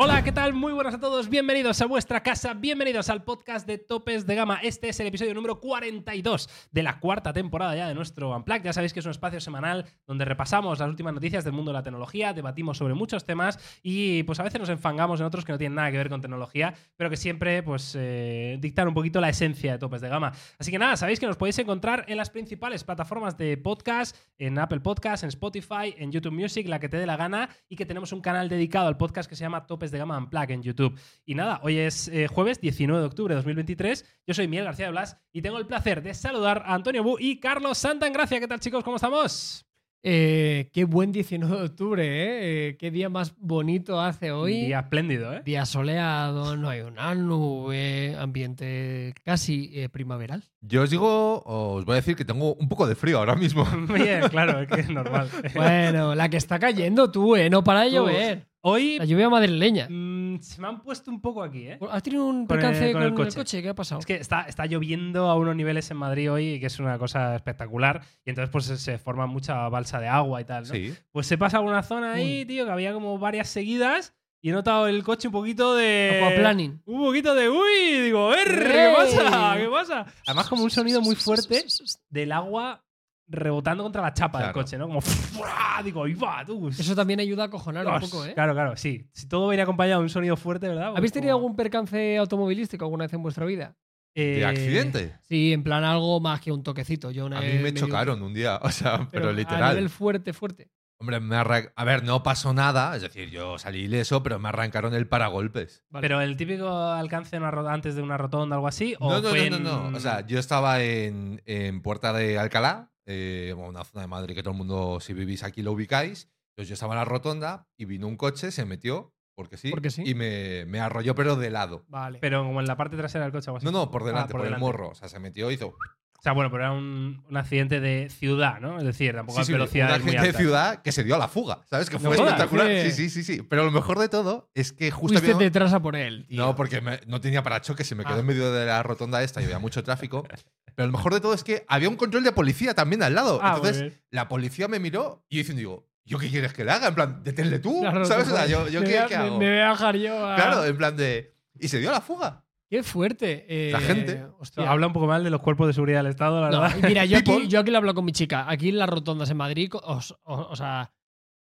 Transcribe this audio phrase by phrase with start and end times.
[0.00, 0.54] Hola, ¿qué tal?
[0.54, 4.60] Muy buenas a todos, bienvenidos a vuestra casa, bienvenidos al podcast de Topes de Gama.
[4.62, 8.62] Este es el episodio número 42 de la cuarta temporada ya de nuestro Unplugged.
[8.62, 11.78] Ya sabéis que es un espacio semanal donde repasamos las últimas noticias del mundo de
[11.78, 15.50] la tecnología, debatimos sobre muchos temas y pues a veces nos enfangamos en otros que
[15.50, 19.20] no tienen nada que ver con tecnología, pero que siempre pues eh, dictan un poquito
[19.20, 20.30] la esencia de Topes de Gama.
[20.60, 24.60] Así que nada, sabéis que nos podéis encontrar en las principales plataformas de podcast, en
[24.60, 27.84] Apple Podcast, en Spotify, en YouTube Music, la que te dé la gana y que
[27.84, 30.98] tenemos un canal dedicado al podcast que se llama Topes de Gama Unplugged en YouTube.
[31.24, 34.04] Y nada, hoy es eh, jueves 19 de octubre de 2023.
[34.26, 37.16] Yo soy Miguel García de Blas y tengo el placer de saludar a Antonio Bu
[37.18, 38.40] y Carlos Santangracia.
[38.40, 38.84] ¿Qué tal, chicos?
[38.84, 39.68] ¿Cómo estamos?
[40.04, 42.68] Eh, qué buen 19 de octubre, ¿eh?
[42.68, 44.66] Eh, Qué día más bonito hace hoy.
[44.66, 45.42] Día espléndido, ¿eh?
[45.44, 50.44] Día soleado, no hay una nube, ambiente casi eh, primaveral.
[50.60, 53.66] Yo os digo, os voy a decir que tengo un poco de frío ahora mismo.
[53.94, 55.28] Bien, claro, es que es normal.
[55.54, 57.50] Bueno, la que está cayendo tú, ¿eh?
[57.50, 58.46] No para de llover.
[58.68, 59.86] Hoy La lluvia madrileña.
[59.88, 61.78] mm, se me han puesto un poco aquí, ¿eh?
[61.90, 63.36] ¿Has tenido un Con el- percance con con, el el, coche.
[63.36, 63.62] coche.
[63.62, 63.98] ¿Qué ha pasado?
[64.00, 67.34] Es que está, está lloviendo a unos niveles en Madrid hoy que es una cosa
[67.36, 70.74] espectacular y entonces pues se forma mucha balsa de agua y tal, ¿no?
[70.74, 70.94] Sí.
[71.12, 72.46] Pues se pasa alguna zona ahí, Uy.
[72.46, 76.20] tío, que había como varias seguidas y he notado el coche un poquito de...
[76.22, 76.80] Aquaplaning.
[76.86, 79.56] Un poquito de uy, digo, "Er, ¿qué pasa?
[79.56, 80.06] ¿Qué pasa?
[80.26, 81.64] Además como un sonido muy fuerte
[82.10, 82.84] del agua
[83.28, 84.86] rebotando contra la chapa del coche, ¿no?
[84.88, 85.80] Como ¡fua!
[85.84, 86.44] digo, ¡ahí va!
[86.46, 86.68] Tú!
[86.68, 88.34] Eso también ayuda a cojonar un poco, ¿eh?
[88.34, 89.08] Claro, claro, sí.
[89.12, 90.88] Si todo viene acompañado de un sonido fuerte, ¿verdad?
[90.88, 93.76] ¿Habéis Pues tenido como- algún percance automovilístico alguna vez en vuestra vida?
[94.14, 95.16] ¿De Eh, accidente?
[95.22, 97.10] Sí, en plan algo más que un toquecito.
[97.12, 99.74] Yo una A mí me chocaron un día, o sea, pero, A literal.
[99.74, 100.70] nivel fuerte, fuerte.
[101.00, 104.48] Hombre, me arran- A ver, no pasó nada, es decir, yo salí ileso, pero me
[104.48, 105.84] arrancaron el paragolpes.
[105.90, 106.02] Vale.
[106.02, 108.96] Pero el típico alcance de una antes de una rotonda o algo así.
[108.98, 109.96] ¿o No, no, fue no, no, en- no.
[109.96, 114.34] O sea, yo estaba en, en Puerta de Alcalá, eh, bueno, una zona de Madrid
[114.34, 116.28] que todo el mundo, si vivís aquí, lo ubicáis.
[116.52, 119.90] Entonces yo estaba en la rotonda y vino un coche, se metió, porque sí, Porque
[119.90, 120.02] sí.
[120.04, 121.84] y me, me arrolló, pero de lado.
[121.88, 122.18] Vale.
[122.20, 123.64] Pero como en la parte trasera del coche o así.
[123.64, 124.64] No, no, por delante, Ah, por por, delante.
[124.64, 124.88] el morro.
[124.90, 125.74] O sea, se metió hizo.
[126.18, 128.78] O sea, bueno, pero era un, un accidente de ciudad, ¿no?
[128.78, 131.18] Es decir, tampoco Sí, a sí, velocidades un accidente de ciudad que se dio a
[131.18, 131.88] la fuga, ¿sabes?
[131.88, 132.68] Que No fue jodas, espectacular.
[132.70, 132.90] eh.
[132.90, 133.42] Sí, sí, sí, sí.
[133.42, 136.26] Pero lo mejor de todo es que justo Fuiste había- detrás a por él.
[136.28, 136.44] tío.
[136.44, 138.20] No, porque me- no tenía parachoques, se me quedó Ah.
[138.20, 140.26] en medio de la rotonda esta y había mucho tráfico.
[140.74, 143.38] Pero lo mejor de todo es que había un control de policía también al lado.
[143.40, 146.72] Ah, Entonces, la policía me miró y yo diciendo, digo, ¿yo qué quieres que le
[146.72, 146.88] haga?
[146.88, 148.26] En plan, deténle tú, Claro, ¿sabes?
[148.28, 149.38] O sea, yo, yo me ¿qué, voy a- qué me- hago?
[149.38, 150.34] Me voy a bajar yo a...
[150.34, 151.32] Claro, en plan de...
[151.60, 152.44] Y se dio a la fuga.
[152.70, 153.46] Qué fuerte.
[153.48, 154.26] eh, La gente.
[154.38, 154.70] hostia.
[154.70, 156.76] Habla un poco mal de los cuerpos de seguridad del Estado, la No, verdad.
[156.88, 158.44] mira, yo aquí, yo aquí lo hablo con mi chica.
[158.48, 160.92] Aquí en las rotondas en Madrid, os- o, o sea,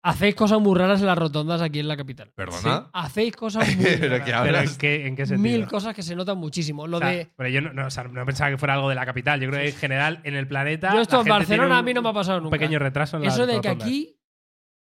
[0.03, 2.31] hacéis cosas muy raras en las rotondas aquí en la capital.
[2.35, 2.89] ¿Perdona?
[2.93, 4.19] Hacéis cosas muy Pero raras.
[4.19, 5.57] que Pero hablas- ¿en qué, en qué sentido?
[5.57, 6.85] Mil cosas que se notan muchísimo.
[6.85, 7.31] Lo O sea, de...
[7.35, 9.41] Pero yo no, no, o sea, no pensaba que fuera algo de la capital.
[9.41, 10.93] Yo creo que en general en el planeta.
[10.93, 12.59] Yo esto la en Barcelona un- a mí no me ha pasado Un nunca.
[12.59, 13.87] pequeño retraso en las Eso de que rotondas.
[13.87, 14.19] aquí,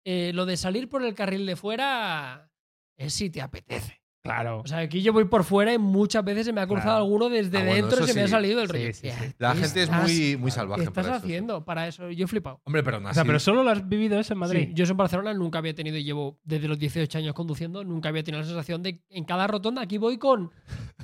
[0.04, 2.50] eh, lo de salir por el carril de fuera
[2.96, 3.97] es si te apetece.
[4.22, 4.60] Claro.
[4.60, 7.04] O sea, aquí yo voy por fuera y muchas veces se me ha cruzado Claro.
[7.04, 8.86] alguno desde Ah, bueno, dentro y se me ha salido el Sí, rollo.
[8.92, 9.08] sí, sí.
[9.08, 11.32] ¿Qué La gente es muy, muy salvaje ¿Qué estás para eso, sí.
[11.32, 12.10] haciendo para eso?
[12.10, 12.60] Yo he flipado.
[12.64, 14.66] Hombre, pero o sea, pero solo lo has vivido eso en Madrid.
[14.68, 18.08] Sí, yo en Barcelona nunca había tenido y llevo desde los 18 años conduciendo, nunca
[18.10, 20.50] había tenido la sensación de en cada rotonda aquí voy con,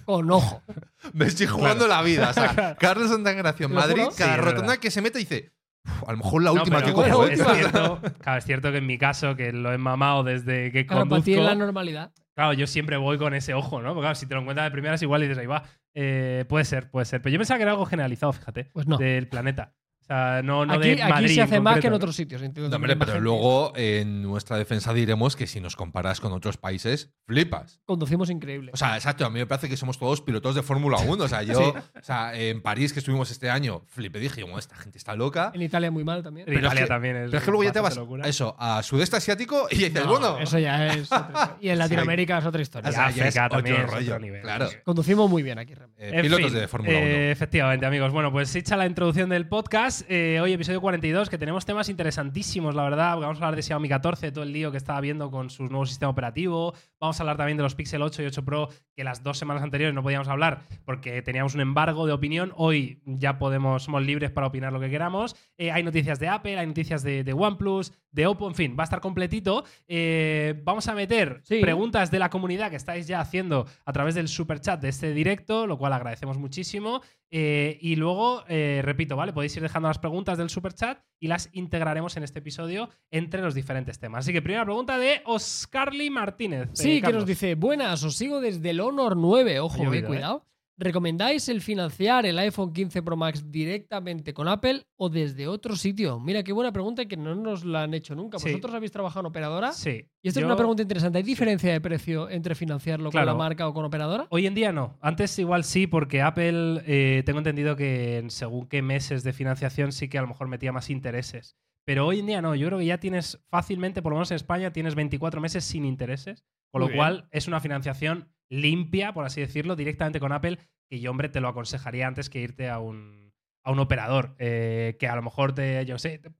[0.04, 0.62] con ojo.
[1.14, 2.30] Me estoy jugando la vida.
[2.30, 4.16] O sea, Carlos Santagracia en ¿Te lo Madrid, juro?
[4.18, 5.52] cada rotonda que se mete dice,
[5.86, 7.26] "Uf, a lo mejor la última que bueno, cojo.
[7.28, 7.44] es, ¿eh?".
[7.54, 11.08] cierto, claro, es cierto que en mi caso, que lo he mamado desde que Claro,
[11.08, 12.12] para ti es conduzco, la normalidad.
[12.34, 13.88] Claro, yo siempre voy con ese ojo, ¿no?
[13.90, 15.64] Porque claro, si te lo encuentras de primeras igual y dices, ahí va.
[15.94, 17.22] Eh, puede ser, puede ser.
[17.22, 18.98] Pero yo pensaba que era algo generalizado, fíjate, Pues no.
[18.98, 19.74] del planeta.
[20.04, 22.14] O sea, no, no aquí de aquí Madrid se hace en más que en otros
[22.14, 22.42] sitios.
[22.42, 26.32] entiendo No, también hombre, pero luego en nuestra defensa diremos que si nos comparas con
[26.32, 27.80] otros países, flipas.
[27.86, 28.70] Conducimos increíble.
[28.74, 31.24] O sea, exacto, a mí me parece que somos todos pilotos de Fórmula 1.
[31.24, 31.58] O sea, yo,
[31.98, 35.50] o sea, en París que estuvimos este año, flipé, dije, bueno, esta gente está loca.
[35.54, 36.46] en Italia muy mal también.
[36.48, 37.24] En es Italia que- también es.
[37.30, 40.10] Pero es que luego ya te vas a eso, a sudeste asiático y dices, No,
[40.10, 41.56] bueno, eso ya es otra historia.
[41.62, 42.90] Y en Latinoamérica es otra historia.
[42.90, 44.06] o sea, ya es África otro también es rollo.
[44.12, 44.42] otro nivel.
[44.42, 44.68] Claro.
[44.84, 45.74] Conducimos muy bien aquí.
[45.74, 46.04] realmente.
[46.06, 47.06] eh, En pilotos fin, de Fórmula 1.
[47.06, 48.12] eh, efectivamente, amigos.
[48.12, 52.74] Bueno, pues hecha la introducción del podcast, eh, hoy episodio 42, que tenemos temas interesantísimos,
[52.74, 53.18] la verdad.
[53.18, 55.84] Vamos a hablar de Xiaomi 14, todo el lío que estaba viendo con su nuevo
[55.84, 56.74] sistema operativo.
[56.98, 59.62] Vamos a hablar también de los Pixel 8 y 8 Pro, que las dos semanas
[59.62, 62.52] anteriores no podíamos hablar porque teníamos un embargo de opinión.
[62.56, 65.36] Hoy ya podemos, somos libres para opinar lo que queramos.
[65.58, 68.82] Eh, hay noticias de Apple, hay noticias de, de OnePlus, de Oppo, en fin, va
[68.82, 69.64] a estar completito.
[69.88, 71.60] Eh, vamos a meter Sí.
[71.60, 75.12] preguntas de la comunidad que estáis ya haciendo a través del super chat de este
[75.12, 77.02] directo, lo cual agradecemos muchísimo.
[77.30, 79.32] Eh, y luego, eh, repito, ¿vale?
[79.32, 83.42] Podéis ir dejando las preguntas del super chat y las integraremos en este episodio entre
[83.42, 84.20] los diferentes temas.
[84.24, 86.68] Así que primera pregunta de Oscarly Martínez.
[86.74, 89.60] Sí, Eh, que nos dice, buenas, os sigo desde el Honor 9.
[89.60, 90.46] Ojo, cuidado.
[90.76, 96.18] ¿Recomendáis el financiar el iPhone 15 Pro Max directamente con Apple o desde otro sitio?
[96.18, 98.40] Mira, qué buena pregunta y que no nos la han hecho nunca.
[98.40, 98.48] Sí.
[98.48, 99.72] ¿Vosotros habéis trabajado en operadora?
[99.72, 100.08] Sí.
[100.20, 101.18] Y esta Yo- es una pregunta interesante.
[101.18, 103.26] ¿Hay diferencia de precio entre financiarlo Claro.
[103.28, 104.26] con la marca o con operadora?
[104.30, 104.98] Hoy en día no.
[105.00, 109.92] Antes igual sí, porque Apple, eh, tengo entendido que en según qué meses de financiación
[109.92, 111.56] sí que a lo mejor metía más intereses.
[111.86, 112.54] Pero hoy en día no.
[112.56, 115.84] Yo creo que ya tienes fácilmente, por lo menos en España, tienes 24 meses sin
[115.84, 116.42] intereses.
[116.74, 116.98] Con Muy lo bien.
[116.98, 120.58] cual es una financiación limpia, por así decirlo, directamente con Apple.
[120.90, 123.32] Que yo, hombre, te lo aconsejaría antes que irte a un,
[123.64, 124.34] a un operador.
[124.40, 126.34] eh, que a lo mejor te, yo sé, te-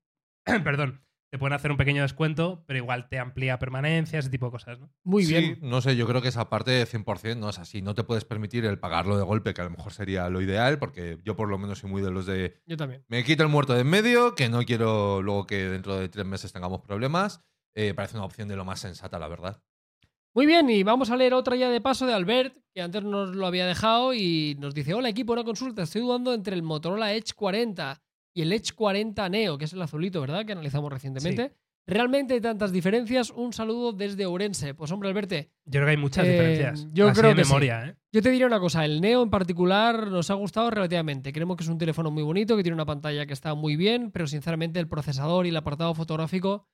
[0.65, 4.53] perdón, te pueden hacer un pequeño descuento, pero igual te amplía permanencia, ese tipo de
[4.53, 4.93] cosas, ¿no?
[5.05, 5.59] Muy Sí, bien.
[5.63, 7.81] no sé, yo creo que esa parte 100% no es así.
[7.81, 10.79] No te puedes permitir el pagarlo de golpe, que a lo mejor sería lo ideal,
[10.81, 13.05] porque yo por lo menos soy muy de los de Yo también.
[13.09, 16.27] me quito el muerto de en medio, que no quiero luego que dentro de tres
[16.27, 17.41] meses tengamos problemas.
[17.77, 19.61] Eh, parece una opción de lo más sensata, la verdad.
[20.35, 23.37] Muy bien, y vamos a leer otra ya de paso de Albert, que antes nos
[23.37, 27.13] lo había dejado y nos dice, hola equipo, una consulta, estoy dudando entre el Motorola
[27.15, 28.03] Edge 40
[28.35, 30.45] y el Edge 40 Neo, que es el azulito, ¿verdad?
[30.45, 31.55] Que analizamos recientemente.
[31.87, 33.31] ¿Realmente hay tantas diferencias?
[33.31, 34.73] Un saludo desde Ourense.
[34.75, 36.89] Pues hombre, Alberto, Yo creo que hay muchas Eh, diferencias.
[36.93, 37.55] yo Así creo de que sí.
[37.71, 37.95] ¿eh?
[38.11, 41.31] yo te diría una cosa, el Neo en particular nos ha gustado relativamente.
[41.33, 44.11] Creemos que es un teléfono muy bonito, que tiene una pantalla que está muy bien,
[44.11, 46.67] pero sinceramente el procesador y el apartado fotográfico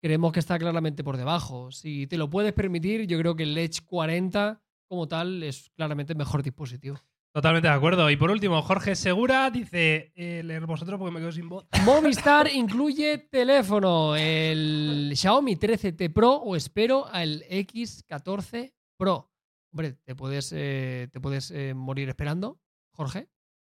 [0.00, 1.70] creemos que está claramente por debajo.
[1.72, 6.14] Si te lo puedes permitir, yo creo que el Edge 40 como tal es claramente
[6.14, 6.98] el mejor dispositivo.
[7.32, 8.10] Totalmente de acuerdo.
[8.10, 11.66] Y por último, Jorge Segura dice: eh, leer vosotros porque me quedo sin voz.
[11.84, 19.30] Movistar incluye teléfono, el Xiaomi 13T Pro o espero al X14 Pro.
[19.72, 22.58] Hombre, te puedes, eh, te puedes eh, morir esperando,
[22.90, 23.28] Jorge.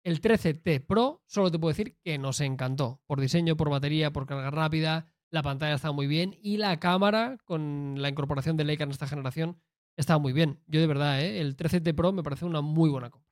[0.04, 3.02] El 13T Pro solo te puedo decir que nos encantó.
[3.06, 7.38] Por diseño, por batería, por carga rápida, la pantalla está muy bien y la cámara
[7.46, 9.60] con la incorporación de Leica en esta generación
[9.98, 10.60] está muy bien.
[10.68, 11.40] Yo de verdad, ¿eh?
[11.40, 13.30] el 13T Pro me parece una muy buena compra.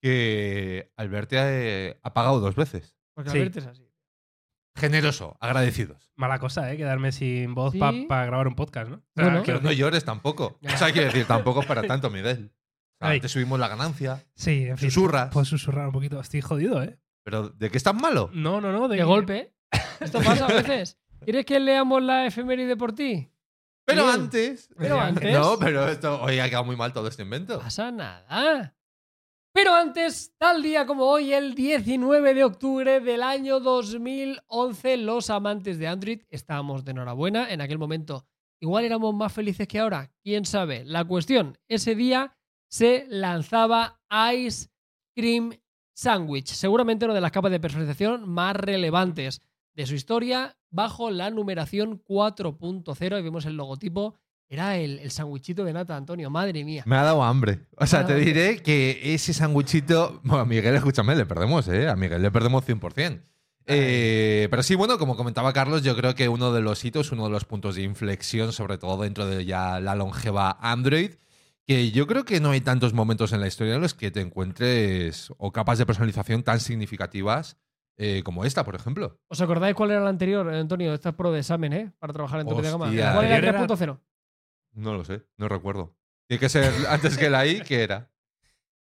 [0.00, 2.96] Que Alberti ha, ha pagado dos veces.
[3.14, 3.38] Porque Sí.
[3.38, 3.90] Alberto es así.
[4.76, 6.10] Generoso, agradecidos.
[6.16, 6.76] Mala cosa, ¿eh?
[6.76, 7.78] Quedarme sin voz Sí.
[8.08, 9.02] para grabar un podcast, ¿no?
[9.14, 9.42] Bueno.
[9.46, 10.58] Pero no llores tampoco.
[10.60, 10.74] Ya.
[10.74, 12.52] O sea, quiero decir, tampoco es para tanto, Miguel.
[13.00, 14.24] O sea, te subimos la ganancia.
[14.34, 14.90] Sí, en fin.
[14.90, 15.30] Susurras.
[15.32, 16.20] Puedo susurrar un poquito.
[16.20, 16.98] Estoy jodido, ¿eh?
[17.24, 18.30] Pero ¿de qué estás malo?
[18.32, 18.88] No, no, no.
[18.88, 19.36] De golpe.
[19.38, 19.54] ¿eh?
[20.00, 20.98] Esto pasa a veces.
[21.24, 23.28] ¿Quieres que leamos la efeméride por ti?
[23.84, 24.14] Pero Bien.
[24.14, 24.70] antes.
[24.76, 25.32] Pero antes.
[25.32, 27.54] No, pero esto hoy ha quedado muy mal todo este invento.
[27.54, 28.74] No pasa nada.
[29.52, 35.78] Pero antes, tal día como hoy, el 19 de octubre del año 2011, los amantes
[35.78, 37.52] de Android estábamos de enhorabuena.
[37.52, 38.26] En aquel momento,
[38.60, 40.10] igual éramos más felices que ahora.
[40.22, 40.84] ¿Quién sabe?
[40.84, 42.36] La cuestión, ese día
[42.68, 44.00] se lanzaba
[44.34, 44.70] Ice
[45.14, 45.52] Cream
[45.94, 49.40] Sandwich, seguramente una de las capas de personalización más relevantes
[49.74, 53.18] de su historia, bajo la numeración 4.0.
[53.18, 54.14] Y vemos el logotipo.
[54.48, 56.30] Era el, el sandwichito de nata, Antonio.
[56.30, 56.84] Madre mía.
[56.86, 57.60] Me ha dado hambre.
[57.76, 60.20] O sea, te diré que ese sándwichito.
[60.22, 61.88] Bueno, a Miguel, escúchame, le perdemos, ¿eh?
[61.88, 63.22] A Miguel le perdemos 100%.
[63.66, 67.24] Eh, pero sí, bueno, como comentaba Carlos, yo creo que uno de los hitos, uno
[67.24, 71.12] de los puntos de inflexión, sobre todo dentro de ya la longeva Android,
[71.66, 74.20] que yo creo que no hay tantos momentos en la historia en los que te
[74.20, 77.56] encuentres o capas de personalización tan significativas
[77.96, 79.18] eh, como esta, por ejemplo.
[79.28, 80.92] ¿Os acordáis cuál era la anterior, Antonio?
[80.94, 81.92] Esta es pro de examen, ¿eh?
[81.98, 82.86] Para trabajar en tope de gama.
[82.86, 82.94] ¿Cuál
[83.26, 84.00] era el era- 3.0?
[84.72, 85.96] No lo sé, no recuerdo.
[86.28, 88.10] Tiene que ser antes que la I, ¿qué era?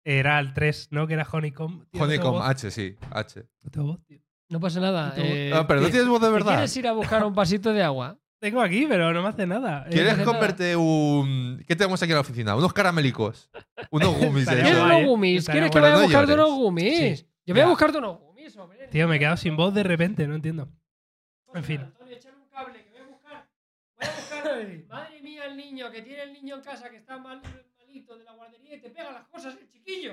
[0.05, 1.06] Era el 3, ¿no?
[1.06, 1.85] Que era Honeycomb.
[1.99, 2.41] Honeycomb.
[2.43, 3.47] H, sí, H.
[3.62, 4.19] No tengo voz, tío.
[4.49, 5.15] No pasa nada.
[5.17, 6.53] No eh, pero no ¿qué- tienes voz de ¿te verdad.
[6.55, 8.19] ¿Quieres ir a buscar un pasito de agua?
[8.41, 9.84] Tengo aquí, pero no me hace nada.
[9.86, 10.32] Eh, ¿Quieres hace nada.
[10.32, 11.63] convertir un.
[11.67, 12.56] ¿Qué tenemos aquí en la oficina?
[12.56, 13.48] Unos caramelicos.
[13.93, 15.48] Unos gummies ¿Quieres unos gummies?
[15.48, 17.20] ¿Quieres que vaya a buscarte unos gummies?
[17.20, 17.27] Sí.
[17.46, 18.31] Yo voy a buscarte unos gummies.
[18.91, 20.69] Tío, me he quedado sin voz de repente, no entiendo.
[21.55, 21.81] En fin.
[21.81, 23.49] Antonio, un cable que voy a buscar.
[23.96, 24.84] Voy a buscar.
[24.89, 27.41] Madre mía, el niño que tiene el niño en casa que está mal,
[27.79, 30.13] malito de la guardería y te pega las cosas, el chiquillo.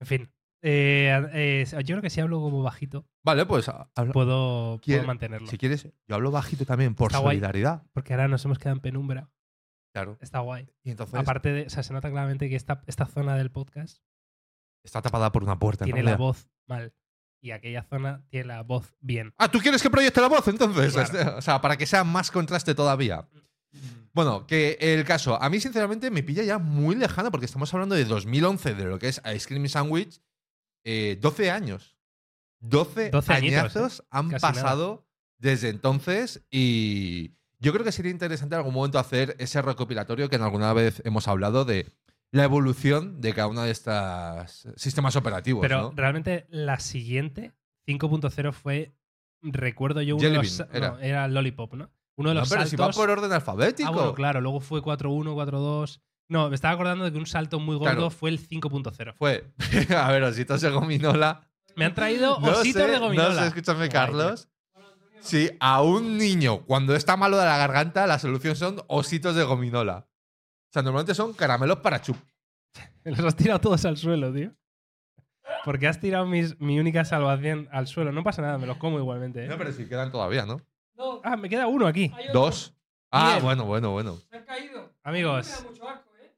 [0.00, 0.30] En fin.
[0.60, 5.46] Eh, eh, yo creo que si hablo como bajito, Vale, pues habla- puedo, mantenerlo.
[5.46, 7.36] si quieres, yo hablo bajito también por Está guay.
[7.36, 7.84] solidaridad.
[7.92, 9.30] Porque ahora nos hemos quedado en penumbra.
[9.94, 10.18] Claro.
[10.20, 10.68] Está guay.
[10.82, 14.02] Y entonces Aparte de, o sea, se nota claramente que esta, esta zona del podcast
[14.84, 15.84] está tapada por una puerta.
[15.84, 16.92] en tiene la voz mal.
[17.40, 19.32] Y aquella zona tiene la voz bien.
[19.38, 20.92] Ah, ¿tú quieres que proyecte la voz entonces?
[20.92, 21.36] Claro.
[21.38, 23.28] O sea, para que sea más contraste todavía.
[24.12, 27.94] Bueno, que el caso, a mí sinceramente me pilla ya muy lejano porque estamos hablando
[27.94, 30.20] de 2011, de lo que es Ice Cream Sandwich,
[30.84, 31.96] eh, 12 años.
[32.60, 35.06] 12, 12 añitos, añazos han Casi pasado
[35.38, 37.30] desde entonces y
[37.60, 41.02] yo creo que sería interesante en algún momento hacer ese recopilatorio que en alguna vez
[41.04, 41.86] hemos hablado de
[42.32, 45.62] la evolución de cada uno de estos sistemas operativos.
[45.62, 45.92] Pero ¿no?
[45.94, 47.52] realmente la siguiente,
[47.86, 48.92] 5.0, fue,
[49.42, 51.06] recuerdo yo, uno Jelly de los, Bean, no, era.
[51.06, 51.28] era.
[51.28, 51.90] Lollipop, ¿no?
[52.16, 53.88] Uno de No, los pero si va saltos- por orden alfabético.
[53.88, 54.40] Ah, bueno, claro.
[54.40, 56.00] Luego fue 4.1, 4.2.
[56.28, 58.10] No, me estaba acordando de que un salto muy gordo Claro.
[58.10, 59.14] fue el 5.0.
[59.14, 59.50] Fue,
[59.96, 61.48] a ver, ositos de gominola.
[61.76, 63.34] Me han traído No ositos sé, de gominola.
[63.34, 64.48] No sé, escúchame, Guay, Carlos.
[65.20, 69.44] Si a un niño, cuando está malo de la garganta, la solución son ositos de
[69.44, 70.07] gominola.
[70.68, 72.16] O sea, normalmente son caramelos para chup.
[73.04, 74.52] Los has tirado todos al suelo, tío.
[75.64, 78.12] Porque has tirado mis- mi única salvación al suelo.
[78.12, 79.44] No pasa nada, me los como igualmente.
[79.44, 79.48] ¿eh?
[79.48, 80.60] No, pero si quedan todavía, ¿no?
[80.94, 82.12] No, Ah, me queda uno aquí.
[82.14, 82.40] hay otro.
[82.40, 82.74] Dos.
[83.10, 83.44] Ah, Bien.
[83.44, 84.16] bueno, bueno, bueno.
[84.30, 84.92] Se han caído.
[85.02, 85.48] Amigos.
[85.50, 86.36] A mí me da mucho asco, ¿eh?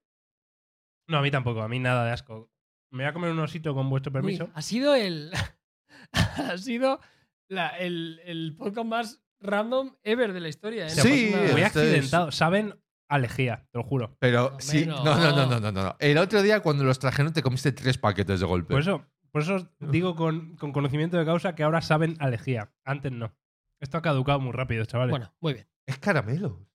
[1.09, 2.51] No, a mí tampoco, a mí nada de asco.
[2.91, 4.45] Me voy a comer un osito con vuestro permiso.
[4.45, 5.33] Uy, ha sido el.
[6.13, 7.01] ha sido
[7.49, 10.87] la- el, el podcast más random ever de la historia.
[10.87, 10.91] ¿eh?
[10.91, 11.39] Sí, No.
[11.53, 12.31] Muy este es- accidentado.
[12.31, 14.17] Saben a lejía, te lo juro.
[14.21, 14.87] Pero No, sí.
[14.87, 15.47] No, no, no.
[15.47, 15.97] no, no, no, no.
[15.99, 18.73] El otro día, cuando los trajeron, te comiste tres paquetes de golpe.
[18.73, 22.73] Por eso, por eso digo con, con conocimiento de causa que ahora saben a lejía.
[22.85, 23.35] Antes no.
[23.81, 25.11] Esto ha caducado muy rápido, chavales.
[25.11, 25.67] Bueno, muy bien.
[25.87, 26.67] Es caramelo.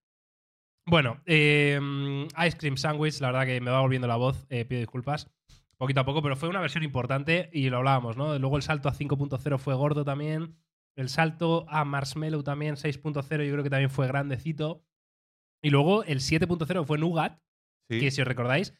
[0.87, 1.79] Bueno, eh,
[2.45, 5.31] Ice Cream Sandwich, la verdad que me va volviendo la voz, eh, pido disculpas.
[5.77, 8.37] Poquito a poco, pero fue una versión importante y lo hablábamos, ¿no?
[8.37, 10.55] Luego el salto a 5.0 fue gordo también.
[10.95, 14.83] El salto a Marshmallow también, 6.0, yo creo que también fue grandecito.
[15.65, 17.39] Y luego el 7.0 fue Nougat,
[17.89, 17.99] Sí.
[17.99, 18.73] que si os recordáis,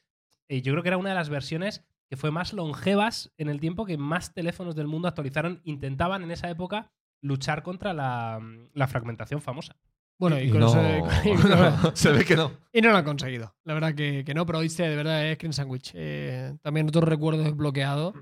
[0.50, 3.60] eh, yo creo que era una de las versiones que fue más longevas en el
[3.60, 5.62] tiempo que más teléfonos del mundo actualizaron.
[5.64, 8.40] Intentaban en esa época luchar contra la,
[8.74, 9.76] la fragmentación famosa.
[10.20, 10.80] Bueno, y con no, eso.
[11.26, 12.52] y no- se ve que no.
[12.72, 13.56] y no lo han conseguido.
[13.64, 15.92] La verdad que, que no, pero oíste, de verdad, es Cream Sandwich.
[15.96, 18.14] Eh, también otro recuerdo desbloqueado.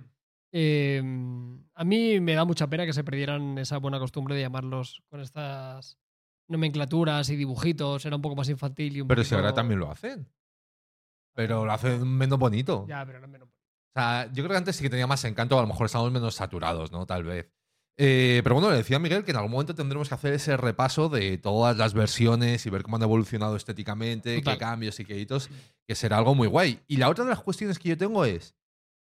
[0.54, 1.02] Eh,
[1.76, 5.20] a mí me da mucha pena que se perdieran esa buena costumbre de llamarlos con
[5.20, 5.98] estas
[6.48, 8.06] nomenclaturas y dibujitos.
[8.06, 10.28] Era un poco más infantil y un Pero si ahora también lo hacen.
[11.34, 12.86] Pero lo hacen menos bonito.
[12.88, 13.50] Ya, pero no menos.
[13.50, 16.12] O sea, yo creo que antes sí que tenía más encanto, a lo mejor estamos
[16.12, 17.06] menos saturados, ¿no?
[17.06, 17.52] Tal vez.
[17.98, 20.58] Eh, pero bueno, le decía a Miguel que en algún momento tendremos que hacer ese
[20.58, 24.54] repaso de todas las versiones y ver cómo han evolucionado estéticamente, Total.
[24.56, 25.50] qué cambios y qué hitos,
[25.88, 26.80] que será algo muy guay.
[26.88, 28.56] Y la otra de las cuestiones que yo tengo es,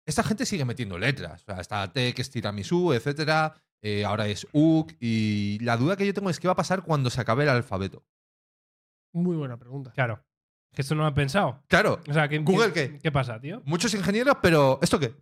[0.05, 4.27] esta gente sigue metiendo letras, o sea, está T, que es tiramisú, etcétera, eh, ahora
[4.27, 7.21] es UC, y la duda que yo tengo es qué va a pasar cuando se
[7.21, 8.03] acabe el alfabeto.
[9.13, 9.91] Muy buena pregunta.
[9.91, 10.23] Claro.
[10.73, 11.63] Que esto no lo han pensado.
[11.67, 12.99] Claro, O sea, ¿qué, ¿Google qué, qué?
[12.99, 13.61] qué pasa, tío?
[13.65, 15.15] muchos ingenieros, pero ¿esto qué?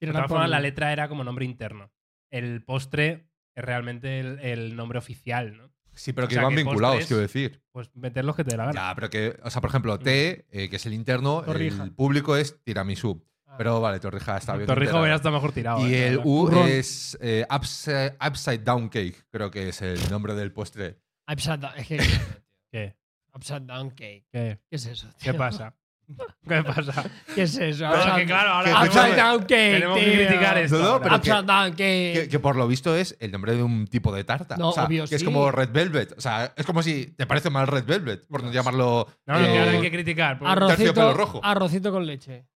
[0.00, 1.92] De todas formas, la letra era como nombre interno.
[2.30, 5.70] El postre es realmente el, el nombre oficial, ¿no?
[5.92, 7.62] Sí, pero O que sea, van que vinculados, postres- quiero decir.
[7.72, 8.80] Pues meter los que te dé la gana.
[8.88, 12.36] Ya, pero que, o sea, por ejemplo, T, eh, que es el interno, el público
[12.36, 13.22] es tiramisú.
[13.60, 14.66] Pero vale, Torrija está bien.
[14.66, 15.02] Torrijo enterado.
[15.02, 15.86] hubiera estado mejor tirado.
[15.86, 20.32] Y eh, el U es eh, upside, upside Down Cake, creo que es el nombre
[20.34, 20.96] del postre.
[21.30, 21.74] Upside down.
[21.86, 21.96] Que.
[21.98, 22.20] verdad.
[22.72, 22.96] ¿Qué?
[23.34, 24.24] Upside down cake.
[24.32, 24.60] ¿Qué?
[24.70, 25.08] ¿Qué es eso?
[25.18, 25.38] ¿Qué tío?
[25.38, 25.74] pasa?
[26.48, 27.04] ¿Qué pasa?
[27.34, 27.84] ¿Qué es eso?
[27.86, 29.72] No, Upside- que claro, ahora que tenemos Upside que- down cake.
[29.74, 30.78] tenemos que criticar esto.
[30.78, 32.12] No, pero Upside down cake.
[32.14, 34.56] Que, que por lo visto es el nombre de un tipo de tarta.
[34.56, 36.14] No, o sea, obvio, que es como Red Velvet.
[36.16, 39.06] O sea, es como si te parece mal Red Velvet, por no llamarlo.
[39.26, 40.38] No, no, que eh, ahora hay que criticar.
[40.38, 41.40] porque- Terciopelo Arrocito, rojo.
[41.44, 42.46] arrocito con leche.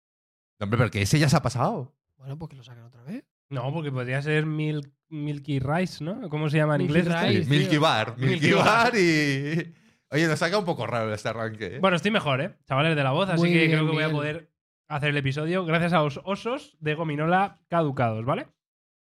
[0.60, 1.94] Hombre, pero que ese ya se ha pasado.
[2.16, 3.24] Bueno, pues que lo saquen otra vez.
[3.50, 6.28] No, porque podría ser Mil- Milky Rice, ¿no?
[6.28, 7.22] ¿Cómo se llama en Milky inglés?
[7.22, 7.44] Rice.
[7.44, 7.80] Sí, Milky tío.
[7.80, 8.14] Bar.
[8.16, 8.64] Milky, Milky Bar.
[8.64, 9.74] Bar y.
[10.10, 11.76] Oye, nos saca un poco raro este arranque.
[11.76, 11.78] ¿eh?
[11.80, 12.56] Bueno, estoy mejor, ¿eh?
[12.66, 14.50] Chavales de la voz, así Muy que bien, creo que voy a poder
[14.88, 18.46] hacer el episodio gracias a los osos de gominola caducados, ¿vale?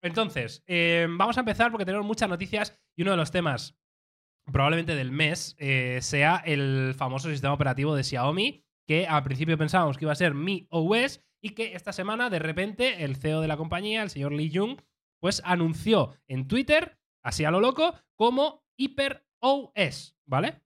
[0.01, 3.77] Entonces, eh, vamos a empezar porque tenemos muchas noticias y uno de los temas
[4.51, 9.97] probablemente del mes eh, sea el famoso sistema operativo de Xiaomi, que al principio pensábamos
[9.97, 13.47] que iba a ser Mi OS y que esta semana de repente el CEO de
[13.47, 14.77] la compañía, el señor Lee Jung,
[15.19, 20.61] pues anunció en Twitter, así a lo loco, como Hyper OS, ¿vale?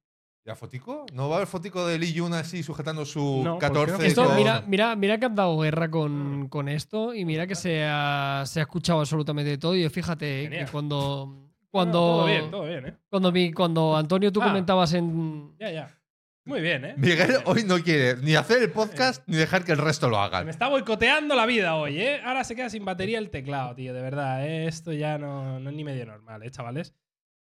[0.45, 1.05] ¿Ya fotico?
[1.11, 3.99] ¿No va a haber fotico de Lee Jun así sujetando su No, pues 14 creo
[3.99, 7.45] que Esto, con- mira, mira, mira que han dado guerra con, con esto y mira
[7.47, 9.75] que se ha, se ha escuchado absolutamente todo.
[9.75, 10.65] Y fíjate Genial.
[10.65, 11.25] que cuando.
[11.35, 12.95] No, Cuando, todo bien, todo bien, ¿eh?
[13.09, 14.45] cuando, mi, cuando Antonio, tú Ah.
[14.45, 15.53] comentabas en.
[15.59, 15.96] Ya, ya.
[16.47, 16.93] Muy bien, ¿eh?
[16.97, 20.23] Miguel hoy no quiere ni hacer el podcast ni dejar que el resto lo Me
[20.23, 20.47] hagan.
[20.47, 22.21] está boicoteando la vida hoy, ¿eh?
[22.23, 24.47] Ahora se queda sin batería el teclado, tío, de verdad.
[24.47, 24.65] ¿eh?
[24.65, 26.93] Esto ya no, no es ni medio normal, ¿eh, chavales?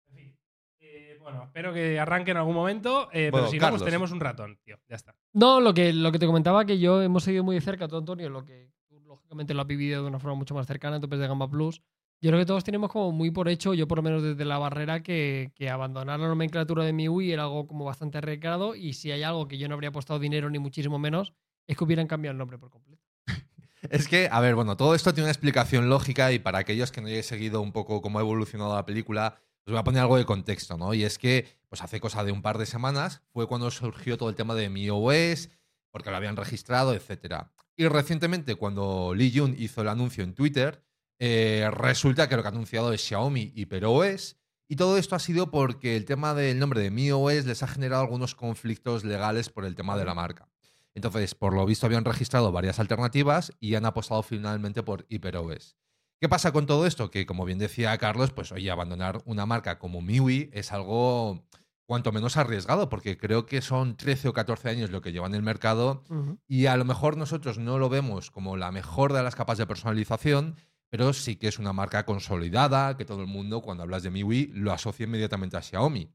[0.10, 0.38] En fin.
[0.80, 4.12] Eh, bueno, espero que arranque en algún momento, eh, Bueno, pero si no, pues tenemos
[4.14, 4.80] un ratón, tío.
[4.88, 5.14] Ya está.
[5.34, 7.98] No, lo que, lo que te comentaba que yo hemos seguido muy de cerca, tú,
[7.98, 11.02] Antonio, lo que tú, lógicamente lo has vivido de una forma mucho más cercana en
[11.02, 11.82] topes de Gama Plus.
[12.20, 14.58] Yo creo que todos tenemos como muy por hecho, yo por lo menos desde la
[14.58, 19.22] barrera, que, abandonar la nomenclatura de MIUI era algo como bastante arriesgado y si hay
[19.22, 21.34] algo que yo no habría apostado dinero ni muchísimo menos,
[21.68, 23.04] es que hubieran cambiado el nombre por completo.
[23.92, 27.00] Es que, a ver, bueno, todo esto tiene una explicación lógica y para aquellos que
[27.00, 30.18] no hayáis seguido un poco cómo ha evolucionado la película, os voy a poner algo
[30.18, 30.96] de contexto, ¿no?
[30.96, 34.30] Y es que, pues hace cosa de un par de semanas fue cuando surgió todo
[34.30, 35.50] el tema de MiOS,
[35.92, 37.54] porque lo habían registrado, etcétera.
[37.78, 40.87] Y recientemente, cuando Lee Jun hizo el anuncio en Twitter,
[41.20, 44.38] eh, resulta que lo que ha anunciado es Xiaomi HyperOS.
[44.70, 48.02] Y todo esto ha sido porque el tema del nombre de MiOS les ha generado
[48.02, 50.50] algunos conflictos legales por el tema de la marca.
[50.94, 55.78] Entonces, por lo visto, habían registrado varias alternativas y han apostado finalmente por HyperOS.
[56.20, 57.12] ¿Qué pasa con todo esto?
[57.12, 61.46] Que, como bien decía Carlos, pues oye, abandonar una marca como MIUI es algo
[61.86, 65.38] cuanto menos arriesgado, porque creo que son 13 o 14 años lo que llevan en
[65.38, 66.04] el mercado
[66.48, 69.68] y a lo mejor nosotros no lo vemos como la mejor de las capas de
[69.68, 70.58] personalización,
[70.90, 74.52] pero sí que es una marca consolidada, que todo el mundo cuando hablas de MIUI
[74.54, 76.12] lo asocia inmediatamente a Xiaomi.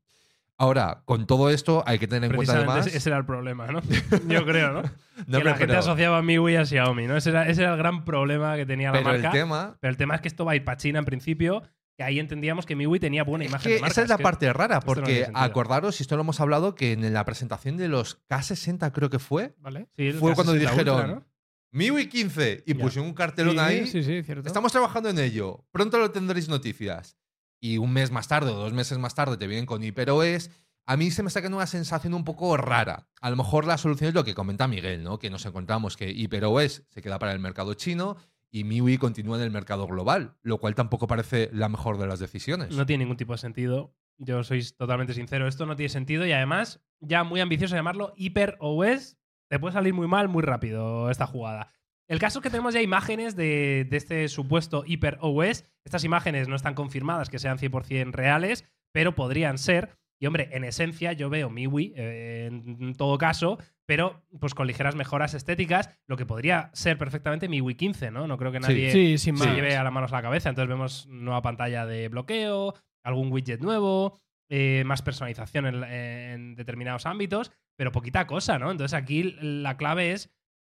[0.59, 2.87] Ahora, con todo esto hay que tener en cuenta además...
[2.87, 3.81] ese- era el problema, ¿no?
[4.29, 4.83] Yo creo, ¿no?
[5.26, 7.17] No, que la gente asociaba a MIUI a Xiaomi, ¿no?
[7.17, 9.31] Ese era, ese era el gran problema que tenía la pero el marca.
[9.37, 11.62] tema Pero el tema es que esto va a ir para China en principio,
[11.97, 13.93] que ahí entendíamos que MIUI tenía buena Es imagen que de marca.
[13.93, 17.12] esa es la parte rara, no porque acordaros, y esto lo hemos hablado, que en
[17.12, 19.88] la presentación de los K60 creo que fue, ¿Vale?
[19.97, 21.25] Sí, fue cuando K60 Ultra, dijeron ¿no?
[21.73, 22.81] MIUI 15 y Ya.
[22.81, 23.87] pusieron un cartelón Sí, ahí.
[23.87, 24.47] Sí, sí, cierto.
[24.47, 25.64] Estamos trabajando en ello.
[25.73, 27.17] Pronto lo tendréis noticias.
[27.61, 30.50] Y un mes más tarde o dos meses más tarde te vienen con HyperOS.
[30.85, 33.09] A mí se me está quedando una sensación un poco rara.
[33.21, 35.19] A lo mejor la solución es lo que comenta Miguel, ¿no?
[35.19, 38.17] Que nos encontramos que HyperOS se queda para el mercado chino
[38.50, 42.19] y MIUI continúa en el mercado global, lo cual tampoco parece la mejor de las
[42.19, 42.75] decisiones.
[42.76, 43.95] No tiene ningún tipo de sentido.
[44.19, 45.49] Yo soy totalmente sincero.
[45.49, 49.17] Esto no tiene sentido y además, ya muy ambicioso llamarlo Hyper OS,
[49.52, 51.68] te puede salir muy mal muy rápido esta jugada.
[52.09, 55.66] El caso es que tenemos ya imágenes de, de este supuesto Hyper OS.
[55.85, 59.90] Estas imágenes no están confirmadas que sean 100% reales, pero podrían ser.
[60.18, 64.94] Y hombre, en esencia yo veo MIUI eh, en todo caso, pero pues con ligeras
[64.94, 68.26] mejoras estéticas, lo que podría ser perfectamente MIUI 15, ¿no?
[68.26, 70.49] No creo que nadie Sí, sin se lleve a las manos a la cabeza.
[70.49, 72.73] Entonces vemos nueva pantalla de bloqueo,
[73.04, 74.18] algún widget nuevo,
[74.54, 78.71] eh, más personalización en, determinados ámbitos, pero poquita cosa, ¿no?
[78.71, 80.30] Entonces aquí la clave es,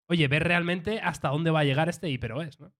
[0.07, 2.73] oye, ver realmente hasta dónde va a llegar este HyperOS, ¿no?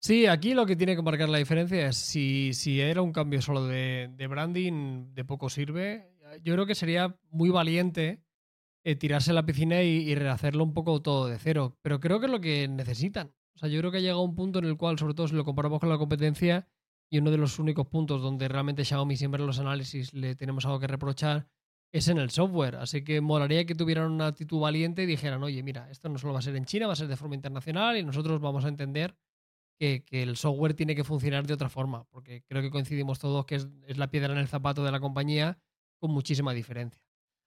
[0.00, 3.42] Sí, aquí lo que tiene que marcar la diferencia es si, si era un cambio
[3.42, 6.14] solo de, de branding, de poco sirve.
[6.42, 8.22] Yo creo que sería muy valiente
[8.84, 11.76] eh, tirarse a la piscina y, y rehacerlo un poco todo de cero.
[11.82, 13.34] Pero creo que es lo que necesitan.
[13.54, 15.34] O sea, yo creo que ha llegado un punto en el cual, sobre todo si
[15.34, 16.66] lo comparamos con la competencia,
[17.10, 20.64] y uno de los únicos puntos donde realmente Xiaomi siempre en los análisis le tenemos
[20.66, 21.48] algo que reprochar
[21.92, 22.76] es en el software.
[22.76, 26.34] Así que molaría que tuvieran una actitud valiente y dijeran, oye, mira, esto no solo
[26.34, 28.68] va a ser en China, va a ser de forma internacional y nosotros vamos a
[28.68, 29.16] entender
[29.78, 33.56] que, el software tiene que funcionar de otra forma, porque creo que coincidimos todos que
[33.56, 35.58] es, es la piedra en el zapato de la compañía
[35.98, 37.02] con muchísima diferencia.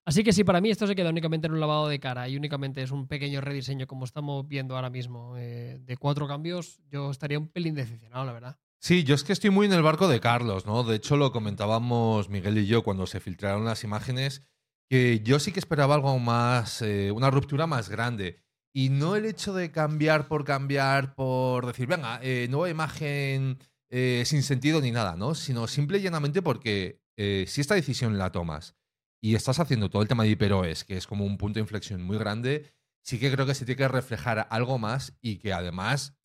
[0.05, 2.35] Así que si para mí esto se queda únicamente en un lavado de cara y
[2.35, 7.11] únicamente es un pequeño rediseño como estamos viendo ahora mismo eh, de cuatro cambios, yo
[7.11, 8.57] estaría un pelín decepcionado, la verdad.
[8.83, 10.83] Sí, yo es que estoy muy en el barco de Carlos, ¿no?
[10.83, 14.41] De hecho, lo comentábamos Miguel y yo cuando se filtraron las imágenes,
[14.89, 18.41] que yo sí que esperaba algo más, eh, una ruptura más grande.
[18.73, 23.59] Y no el hecho de cambiar por cambiar, por decir, venga, eh, nueva imagen
[23.91, 25.35] eh, sin sentido ni nada, ¿no?
[25.35, 26.99] Sino simple y llanamente porque
[27.45, 28.75] si esta decisión la tomas
[29.21, 32.01] y estás haciendo todo el tema de HyperOS, que es como un punto de inflexión
[32.01, 36.17] muy grande, sí que creo que se tiene que reflejar algo más y que además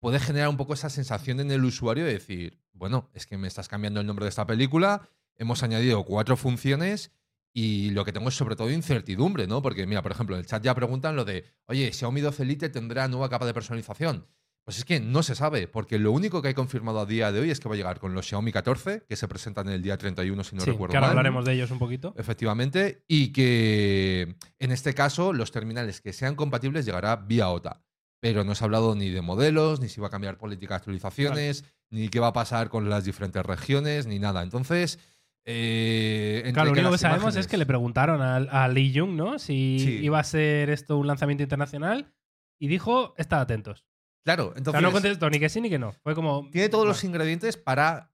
[0.00, 3.46] puede generar un poco esa sensación en el usuario de decir, bueno, es que me
[3.46, 7.12] estás cambiando el nombre de esta película, hemos añadido cuatro funciones
[7.52, 9.62] y lo que tengo es sobre todo incertidumbre, ¿no?
[9.62, 12.68] Porque mira, por ejemplo, en el chat ya preguntan lo de, oye, Xiaomi 12 Lite
[12.70, 14.26] tendrá nueva capa de personalización.
[14.64, 17.40] Pues es que no se sabe, porque lo único que hay confirmado a día de
[17.40, 19.96] hoy es que va a llegar con los Xiaomi 14, que se presentan el día
[19.96, 21.16] 31, si no sí, recuerdo que ahora mal.
[21.16, 22.14] hablaremos de ellos un poquito.
[22.16, 27.82] Efectivamente, y que en este caso los terminales que sean compatibles llegará vía OTA.
[28.20, 30.78] Pero no se ha hablado ni de modelos, ni si va a cambiar política de
[30.78, 34.42] actualizaciones, ni qué va a pasar con las diferentes regiones, ni nada.
[34.42, 34.98] Entonces,
[35.46, 39.38] eh, Claro, lo único que sabemos es que le preguntaron a, a Lee Jung, ¿no?
[39.38, 39.98] Si Sí.
[40.02, 42.12] iba a ser esto un lanzamiento internacional
[42.60, 43.86] y dijo, estad atentos.
[44.24, 45.92] Claro, O entonces sea, no contestó ni que sí ni que no.
[45.92, 46.48] Fue como...
[46.50, 48.12] tiene todos los ingredientes para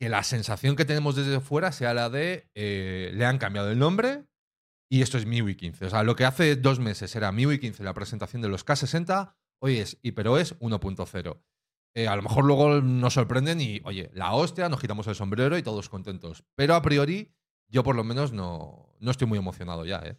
[0.00, 3.78] que la sensación que tenemos desde fuera sea la de eh, le han cambiado el
[3.80, 4.24] nombre
[4.88, 5.86] y esto es MIUI 15.
[5.86, 9.34] O sea, lo que hace dos meses era MIUI 15 la presentación de los K60,
[9.60, 11.40] hoy es HyperOS 1.0.
[11.94, 15.56] Eh, a lo mejor luego nos sorprenden y, oye, la hostia, nos quitamos el sombrero
[15.58, 16.44] y todos contentos.
[16.54, 17.32] Pero a priori,
[17.68, 20.16] yo por lo menos no, no estoy muy emocionado ya, ¿eh?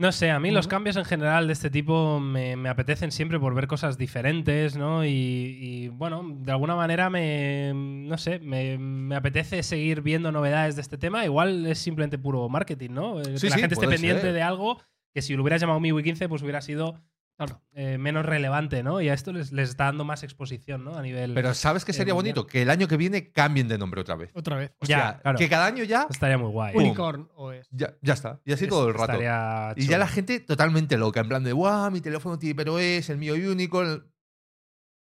[0.00, 3.40] No sé, a mí los cambios en general de este tipo me, me apetecen siempre
[3.40, 5.04] por ver cosas diferentes, ¿no?
[5.04, 10.76] Y, y, bueno, de alguna manera me, no sé, me, me apetece seguir viendo novedades
[10.76, 11.24] de este tema.
[11.24, 13.20] Igual es simplemente puro marketing, ¿no?
[13.20, 14.32] Eh, Sí, que la sí, gente esté pendiente ser.
[14.34, 14.80] de algo
[15.12, 17.00] que si lo hubieras llamado MIUI 15 pues hubiera sido
[17.38, 19.00] claro, eh, menos relevante, ¿no?
[19.00, 20.96] Y a esto les, les está dando más exposición, ¿no?
[20.96, 21.32] A nivel...
[21.34, 22.34] Pero ¿sabes qué Eh, sería mundial.
[22.34, 22.46] bonito?
[22.50, 24.30] Que el año que viene cambien de nombre otra vez.
[24.34, 24.72] Otra vez.
[24.80, 25.38] O Ya, sea, claro.
[25.38, 26.76] que cada año ya, Estaría muy guay.
[26.76, 27.66] Unicorn OS.
[27.70, 28.40] ya, ya está.
[28.44, 29.12] Y así Es- todo el rato.
[29.12, 32.78] estaría Y ya la gente totalmente loca, en plan de, guau, mi teléfono tiene pero
[32.78, 34.12] es el mío Unicorn.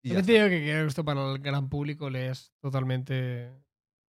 [0.03, 0.27] Y ya, está.
[0.29, 3.51] te digo que esto para el gran público le es totalmente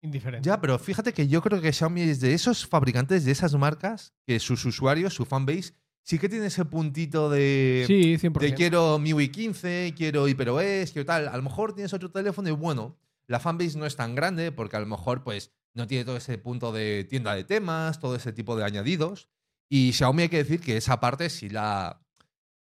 [0.04, 0.48] indiferente.
[0.48, 4.14] Ya, pero fíjate que yo creo que Xiaomi es de esos fabricantes, de esas marcas,
[4.28, 8.40] que sus usuarios, su fanbase, sí que tiene ese puntito de, Sí, 100%.
[8.40, 11.28] de quiero MIUI 15, quiero HyperOS, quiero tal.
[11.28, 14.78] A lo mejor tienes otro teléfono y bueno, la fanbase no es tan grande porque
[14.78, 18.34] a lo mejor pues no tiene todo ese punto de tienda de temas, todo ese
[18.34, 19.30] tipo de añadidos.
[19.70, 22.02] Y Xiaomi hay que decir que esa parte sí la,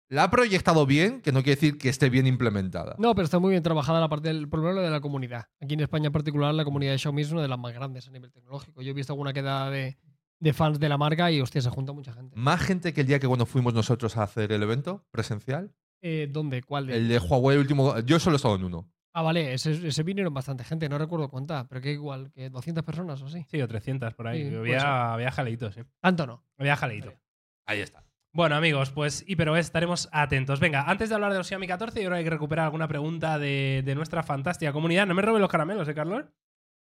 [0.09, 2.97] la ha proyectado bien, que no quiere decir que esté bien implementada.
[2.99, 5.47] No, pero está muy bien trabajada la parte del problema de la comunidad.
[5.61, 8.09] Aquí en España en particular la comunidad de Xiaomi es una de las más grandes
[8.09, 8.83] a nivel tecnológico.
[8.83, 9.97] Yo he visto alguna queda de,
[10.41, 12.37] de fans de la marca y hostia, se junta mucha gente.
[12.37, 15.75] Más gente que el día que cuando fuimos nosotros a hacer el evento presencial.
[16.01, 16.63] Eh, ¿Dónde?
[16.63, 16.97] ¿Cuál de?
[16.97, 17.99] El de Huawei, el último.
[18.01, 18.89] Yo solo he estado en uno.
[19.15, 22.85] Ah, vale, ese, ese vinieron bastante gente, no recuerdo cuánta, pero que igual, que 200
[22.85, 23.45] personas o así.
[23.49, 24.49] Sí, o 300 por ahí.
[24.49, 25.81] Sí, había, había jaleitos, sí.
[26.01, 26.45] Tanto no.
[26.57, 27.13] Había jaleito.
[27.67, 28.05] Ahí está.
[28.33, 30.61] Bueno, amigos, pues HyperOS estaremos atentos.
[30.61, 32.87] Venga, antes de hablar de los Xiaomi 14, yo creo que hay que recuperar alguna
[32.87, 35.07] pregunta de, de nuestra fantástica comunidad.
[35.07, 36.27] No me robes los caramelos, ¿eh, Carlos?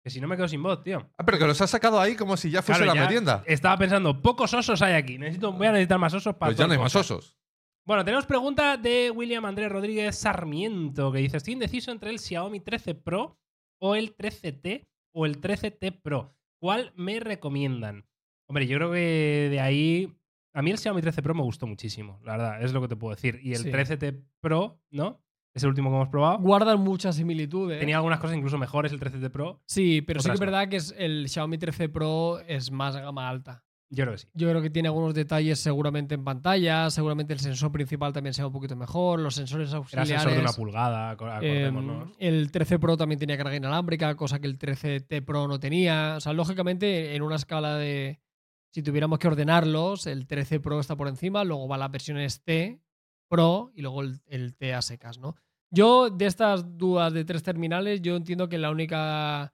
[0.03, 1.10] Que si no me quedo sin voz, tío.
[1.17, 3.43] Ah, pero que los has sacado ahí como si ya fuese Claro, la ya merienda.
[3.45, 5.17] Estaba pensando, pocos osos hay aquí.
[5.17, 6.49] Necesito, voy a necesitar más osos para.
[6.49, 7.12] Pues ya no hay el más podcast.
[7.12, 7.38] osos.
[7.86, 12.60] Bueno, tenemos pregunta de William Andrés Rodríguez Sarmiento, que dice: Estoy indeciso entre el Xiaomi
[12.60, 13.39] 13 Pro
[13.81, 16.36] o el 13T o el 13T Pro.
[16.62, 18.05] ¿Cuál me recomiendan?
[18.49, 20.13] Hombre, yo creo que de ahí.
[20.53, 22.95] A mí el Xiaomi 13 Pro me gustó muchísimo, la verdad, es lo que te
[22.95, 23.39] puedo decir.
[23.43, 23.69] Y el Sí.
[23.71, 25.21] 13T Pro, ¿no?
[25.57, 26.37] Es el último que hemos probado.
[26.39, 27.79] Guardan muchas similitudes.
[27.79, 29.61] Tenía algunas cosas incluso mejores el 13T Pro.
[29.65, 30.45] Sí, pero sí que es no.
[30.45, 33.63] verdad que es el Xiaomi 13 Pro es más gama alta.
[33.89, 34.27] Yo creo que sí.
[34.33, 38.45] Yo creo que tiene algunos detalles seguramente en pantalla, seguramente el sensor principal también sea
[38.45, 40.09] un poquito mejor, los sensores Era auxiliares.
[40.09, 42.09] sensor de una pulgada, eh, acordémonos.
[42.19, 46.15] el 13 Pro también tenía carga inalámbrica, cosa que el 13T Pro no tenía.
[46.17, 48.19] O sea, lógicamente, en una escala de.
[48.73, 52.81] Si tuviéramos que ordenarlos, el 13 Pro está por encima, luego va la versión T
[53.29, 55.35] Pro y luego el, el T a secas, ¿no?
[55.69, 59.53] Yo, de estas dudas de tres terminales, yo entiendo que la única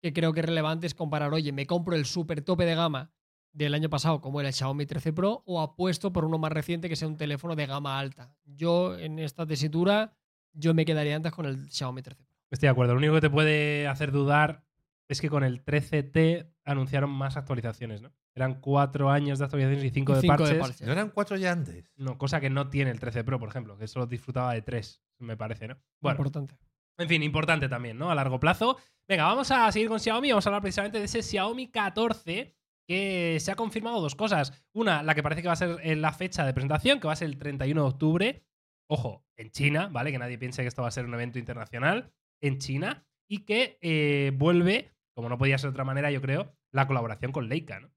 [0.00, 3.12] que creo que es relevante es comparar, oye, me compro el super tope de gama
[3.52, 6.88] del año pasado, como era el Xiaomi 13 Pro, o apuesto por uno más reciente
[6.88, 8.36] que sea un teléfono de gama alta.
[8.44, 10.16] Yo, en esta tesitura,
[10.52, 12.34] yo me quedaría antes con el Xiaomi 13 Pro.
[12.50, 12.92] Estoy de acuerdo.
[12.92, 14.64] Lo único que te puede hacer dudar
[15.08, 18.12] es que con el 13T anunciaron más actualizaciones, ¿no?
[18.38, 20.50] Eran cuatro años de actualizaciones y cinco, Y de, cinco parches.
[20.54, 20.86] de parches.
[20.86, 21.92] ¿No eran cuatro ya antes?
[21.96, 25.02] No, cosa que no tiene el 13 Pro, por ejemplo, que solo disfrutaba de tres,
[25.18, 25.76] me parece, ¿no?
[26.00, 26.56] Bueno, Importante.
[26.98, 28.10] en fin, importante también, ¿no?
[28.10, 28.78] A largo plazo.
[29.08, 30.30] Venga, vamos a seguir con Xiaomi.
[30.30, 32.54] Vamos a hablar precisamente de ese Xiaomi 14
[32.86, 34.64] que se ha confirmado dos cosas.
[34.72, 37.12] Una, la que parece que va a ser en la fecha de presentación, que va
[37.14, 38.44] a ser el 31 de octubre.
[38.88, 40.12] Ojo, en China, ¿vale?
[40.12, 42.12] Que nadie piense que esto va a ser un evento internacional.
[42.40, 43.04] En China.
[43.28, 47.30] Y que eh, vuelve, como no podía ser de otra manera, yo creo, la colaboración
[47.32, 47.90] con Leica, ¿no?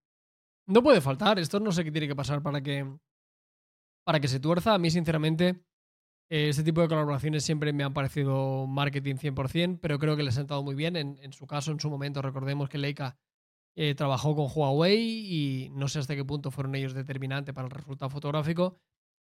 [0.68, 1.40] No puede faltar.
[1.40, 2.86] Esto no sé qué tiene que pasar para que,
[4.06, 4.74] para que se tuerza.
[4.74, 5.64] A mí, sinceramente,
[6.30, 10.30] eh, este tipo de colaboraciones siempre me han parecido marketing 100%, pero creo que le
[10.30, 10.96] ha sentado muy bien.
[10.96, 13.18] En, en su caso, en su momento, recordemos que Leica
[13.76, 17.72] eh, trabajó con Huawei y no sé hasta qué punto fueron ellos determinantes para el
[17.72, 18.78] resultado fotográfico,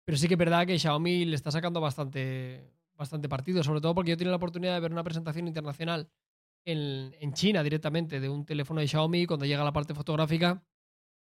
[0.05, 3.93] pero sí que es verdad que Xiaomi le está sacando bastante, bastante partido, sobre todo
[3.93, 6.09] porque yo tenía la oportunidad de ver una presentación internacional
[6.65, 10.63] en, en China directamente de un teléfono de Xiaomi cuando llega la parte fotográfica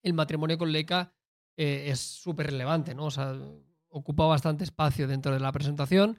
[0.03, 1.13] el matrimonio con Leica
[1.57, 3.05] eh, es súper relevante, ¿no?
[3.05, 3.35] O sea,
[3.89, 6.17] ocupa bastante espacio dentro de la presentación.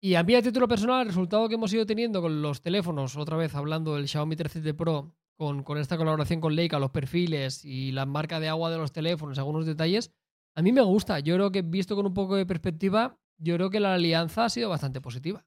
[0.00, 3.16] Y a mí, a título personal, el resultado que hemos ido teniendo con los teléfonos,
[3.16, 7.64] otra vez hablando del Xiaomi 13T Pro, con, con esta colaboración con Leica, los perfiles
[7.64, 10.10] y la marca de agua de los teléfonos, algunos detalles,
[10.54, 11.20] a mí me gusta.
[11.20, 14.50] Yo creo que visto con un poco de perspectiva, yo creo que la alianza ha
[14.50, 15.44] sido bastante positiva.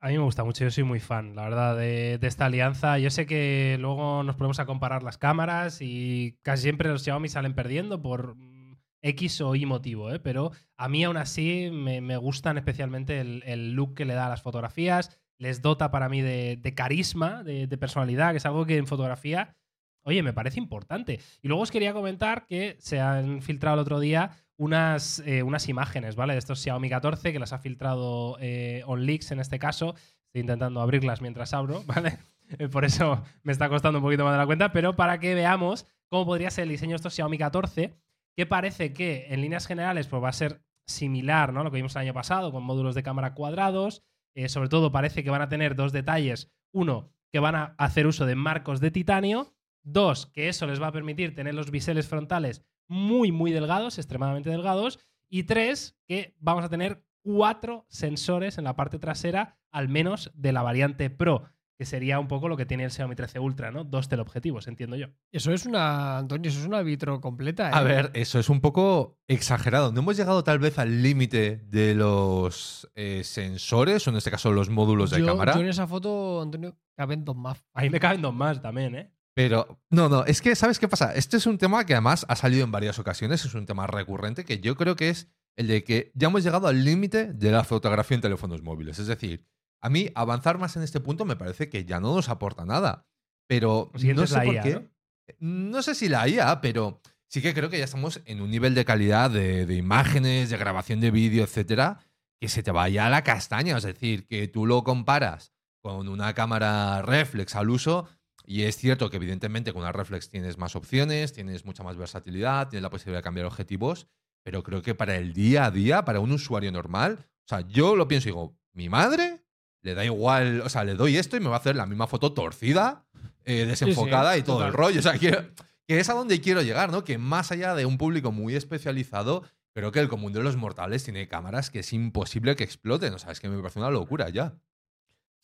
[0.00, 2.98] A mí me gusta mucho, yo soy muy fan, la verdad, de, esta alianza.
[2.98, 7.28] Yo sé que luego nos ponemos a comparar las cámaras y casi siempre los Xiaomi
[7.28, 10.18] salen perdiendo por mm, X o Y motivo, ¿eh?
[10.18, 14.30] pero a mí aún así me, me gustan especialmente el, look que le da a
[14.30, 18.66] las fotografías, les dota para mí de, de carisma, de, de personalidad, que es algo
[18.66, 19.56] que en fotografía,
[20.02, 21.20] oye, me parece importante.
[21.40, 25.68] Y luego os quería comentar que se han filtrado el otro día unas, eh, unas
[25.68, 26.32] imágenes, ¿vale?
[26.32, 29.94] De estos Xiaomi 14 que las ha filtrado eh, OnLeaks en este caso.
[30.26, 32.18] Estoy intentando abrirlas mientras abro, ¿vale?
[32.58, 35.34] Eh, Por eso me está costando un poquito más de la cuenta, pero para que
[35.34, 37.94] veamos cómo podría ser el diseño de estos Xiaomi 14,
[38.36, 41.64] que parece que en líneas generales pues, va a ser similar ¿no?
[41.64, 44.04] lo que vimos el año pasado, con módulos de cámara cuadrados.
[44.34, 46.52] Eh, sobre todo parece que van a tener dos detalles.
[46.72, 49.54] Uno, que van a hacer uso de marcos de titanio.
[49.82, 54.50] Dos, que eso les va a permitir tener los biseles frontales muy, muy delgados, extremadamente
[54.50, 54.98] delgados.
[55.28, 60.52] Y tres, que vamos a tener cuatro sensores en la parte trasera, al menos de
[60.52, 63.84] la variante Pro, que sería un poco lo que tiene el Xiaomi 13 Ultra, ¿no?
[63.84, 65.08] Dos teleobjetivos, entiendo yo.
[65.30, 67.68] Eso es una, Antonio, eso es una vitro completa.
[67.68, 67.72] ¿eh?
[67.74, 69.92] A ver, eso es un poco exagerado.
[69.92, 74.52] ¿No hemos llegado tal vez al límite de los eh, sensores, o en este caso
[74.52, 75.54] los módulos de yo, cámara?
[75.54, 77.62] yo en esa foto, Antonio, caben dos más.
[77.74, 79.12] Ahí me caben dos más también, ¿eh?
[79.36, 81.14] Pero, no, no, es que, ¿sabes qué pasa?
[81.14, 84.46] Este es un tema que además ha salido en varias ocasiones, es un tema recurrente
[84.46, 87.62] que yo creo que es el de que ya hemos llegado al límite de la
[87.62, 88.98] fotografía en teléfonos móviles.
[88.98, 89.44] Es decir,
[89.82, 93.06] a mí avanzar más en este punto me parece que ya no nos aporta nada.
[93.46, 94.90] Pero siguiente no sé la por IA, qué.
[95.38, 95.70] ¿no?
[95.70, 98.74] No sé si la IA, pero sí que creo que ya estamos en un nivel
[98.74, 101.98] de calidad de, de imágenes, de grabación de vídeo, etcétera,
[102.40, 103.76] que se te vaya a la castaña.
[103.76, 108.08] Es decir, que tú lo comparas con una cámara reflex al uso.
[108.46, 112.68] Y es cierto que evidentemente con una reflex tienes más opciones, tienes mucha más versatilidad,
[112.68, 114.06] tienes la posibilidad de cambiar objetivos,
[114.44, 117.96] pero creo que para el día a día, para un usuario normal, o sea, yo
[117.96, 119.42] lo pienso y digo, mi madre
[119.82, 122.06] le da igual, o sea, le doy esto y me va a hacer la misma
[122.06, 123.04] foto torcida,
[123.44, 124.68] eh, desenfocada y todo total.
[124.68, 124.98] el rollo.
[125.00, 125.48] O sea, quiero-
[125.88, 127.04] que es a donde quiero llegar, ¿no?
[127.04, 131.04] Que más allá de un público muy especializado, creo que el común de los mortales
[131.04, 133.14] tiene cámaras que es imposible que exploten.
[133.14, 134.54] O sea, es que me parece una locura ya.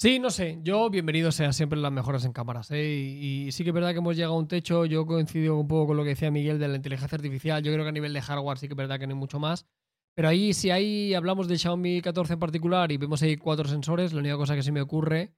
[0.03, 0.59] Sí, no sé.
[0.65, 2.73] Yo, bienvenido sea siempre las mejoras en cámaras.
[2.73, 2.83] ¿eh?
[2.93, 4.85] Y, sí que es verdad que hemos llegado a un techo.
[4.85, 7.63] Yo coincido un poco con lo que decía Miguel de la inteligencia artificial.
[7.63, 9.39] Yo creo que a nivel de hardware sí que es verdad que no hay mucho
[9.39, 9.65] más.
[10.17, 14.13] Pero ahí, si ahí hablamos del Xiaomi 14 en particular y vemos ahí cuatro sensores,
[14.13, 15.37] la única cosa que se me ocurre,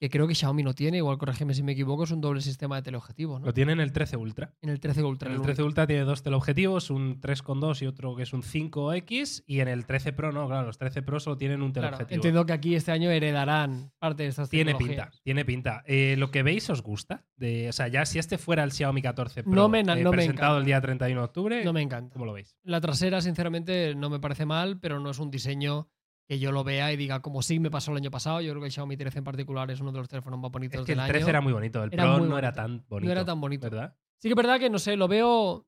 [0.00, 2.76] que creo que Xiaomi no tiene, igual corrígeme si me equivoco, es un doble sistema
[2.76, 3.46] de teleobjetivo, ¿no?
[3.46, 4.52] Lo tiene en el 13 Ultra.
[4.60, 5.28] En el 13 Ultra.
[5.28, 8.42] En el el 13 Ultra tiene dos teleobjetivos, un 3,2 y otro que es un
[8.42, 9.44] 5X.
[9.46, 12.14] Y en el 13 Pro no, claro, los 13 Pro solo tienen un Claro, teleobjetivo.
[12.16, 15.82] entiendo que aquí este año heredarán parte de estas Tiene pinta, tiene pinta.
[15.86, 17.24] Eh, ¿Lo que veis os gusta?
[17.36, 19.94] De, o sea, ya si este fuera el Xiaomi 14 Pro No me eh, no
[19.94, 20.58] me presentado encanta.
[20.58, 22.12] el día 31 de octubre, No me encanta.
[22.12, 22.56] ¿cómo lo veis?
[22.62, 25.88] La trasera, sinceramente, no me parece mal, pero no es un diseño
[26.26, 28.40] que yo lo vea y diga, como sí me pasó el año pasado.
[28.40, 30.80] Yo creo que el Xiaomi 13 en particular es uno de los teléfonos más bonitos
[30.80, 31.28] Es que del el 13 año.
[31.30, 33.06] era muy bonito, el Era Pro no era tan bonito.
[33.06, 33.68] No era tan bonito.
[33.70, 33.96] ¿Verdad?
[34.18, 35.66] Sí que es verdad que, no sé, lo veo...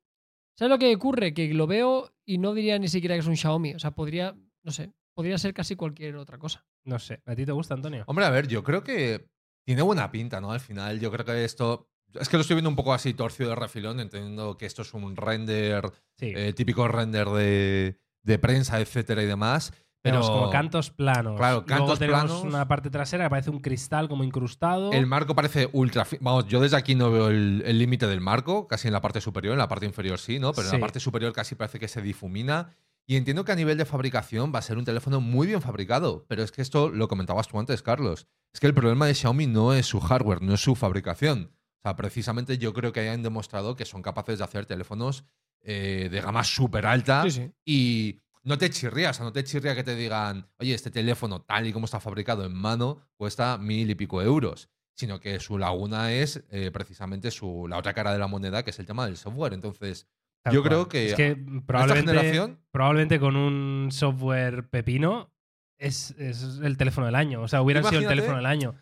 [0.58, 1.34] ¿Sabes lo que ocurre?
[1.34, 3.74] Que lo veo y no diría ni siquiera que es un Xiaomi.
[3.74, 6.64] O sea, podría, no sé, podría ser casi cualquier otra cosa.
[6.84, 7.20] No sé.
[7.26, 8.04] ¿A ti te gusta, Antonio?
[8.06, 9.28] Hombre, a ver, yo creo que
[9.66, 10.52] tiene buena pinta, ¿no?
[10.52, 11.90] Al final, yo creo que esto.
[12.18, 14.94] Es que lo estoy viendo un poco así torcido de refilón, entendiendo que esto es
[14.94, 15.84] un render,
[16.16, 16.32] Sí.
[16.34, 19.74] eh, típico render de, de prensa, etcétera y demás.
[20.06, 21.36] Pero Tenemos como cantos planos.
[21.36, 22.42] Claro, luego cantos tenemos planos.
[22.44, 24.92] una parte trasera que parece un cristal como incrustado.
[24.92, 26.06] el marco parece ultra.
[26.20, 29.52] Vamos, yo desde aquí no veo el límite del marco, casi en la parte superior,
[29.52, 30.52] en la parte inferior sí, ¿no?
[30.52, 32.74] Pero en la parte superior casi parece que se difumina.
[33.08, 36.24] Y entiendo que a nivel de fabricación va a ser un teléfono muy bien fabricado.
[36.28, 38.26] Pero es que esto lo comentabas tú antes, Carlos.
[38.52, 41.52] Es que el problema de Xiaomi no es su hardware, no es su fabricación.
[41.78, 45.24] O sea, precisamente yo creo que hayan demostrado que son capaces de hacer teléfonos
[45.62, 47.50] eh, de gama súper alta Sí, sí.
[47.64, 51.42] y no te chirría, o sea, no te chirría que te digan, oye, este teléfono
[51.42, 55.58] tal y como está fabricado en mano cuesta mil y pico euros, sino que su
[55.58, 59.04] laguna es eh, precisamente su, la otra cara de la moneda, que es el tema
[59.04, 59.52] del software.
[59.52, 60.08] Entonces,
[60.42, 60.70] Tal yo cual.
[60.70, 65.32] creo que Es que esta probablemente, generación, probablemente con un software pepino
[65.76, 67.42] es, es el teléfono del año.
[67.42, 68.76] O sea, hubieran sido el teléfono del año.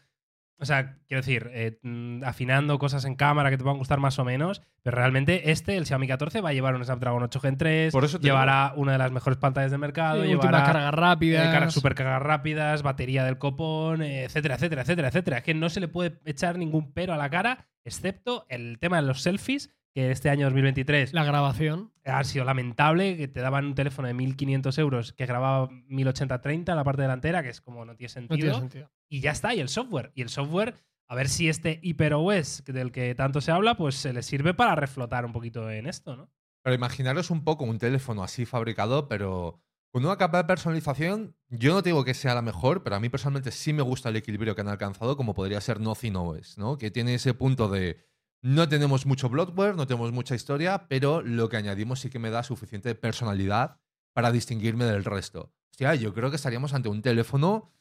[0.59, 4.19] O sea, quiero decir, eh, mm, afinando cosas en cámara que te puedan gustar más
[4.19, 7.59] o menos, pero realmente este, el Xiaomi 14, va a llevar un Snapdragon 8 Gen
[7.59, 10.97] 3, Por eso llevará una de las mejores pantallas del mercado, Sí, llevará cargas eh,
[10.97, 11.49] rápidas.
[11.53, 15.39] cargas super cargas rápidas, batería del copón, eh, etcétera, etcétera, etcétera, etcétera.
[15.39, 18.97] Es que no se le puede echar ningún pero a la cara, excepto el tema
[18.97, 21.93] de los selfies, que este año 2023 La grabación.
[22.05, 26.77] ha sido lamentable, que te daban un teléfono de 1500 euros que grababa 1080-30 en
[26.77, 28.37] la parte delantera, que es como no tiene No sentido.
[28.37, 28.91] tiene sentido.
[29.09, 30.11] Y ya está, y el software.
[30.15, 30.75] Y el software,
[31.09, 34.75] a ver si este HyperOS del que tanto se habla, pues se le sirve para
[34.75, 36.31] reflotar un poquito en esto, ¿no?
[36.63, 39.61] pero imaginaros un poco un teléfono así fabricado, pero
[39.93, 43.01] con una capa de personalización, yo no te digo que sea la mejor, pero a
[43.01, 46.57] mí personalmente sí me gusta el equilibrio que han alcanzado, como podría ser Nothing OS,
[46.57, 46.79] ¿no?
[46.79, 47.99] Que tiene ese punto de
[48.45, 52.29] no tenemos mucho bloatware, no tenemos mucha historia, pero lo que añadimos sí que me
[52.29, 53.79] da suficiente personalidad
[54.13, 55.51] para distinguirme del resto.
[55.71, 57.73] Hostia, yo creo que estaríamos ante un teléfono.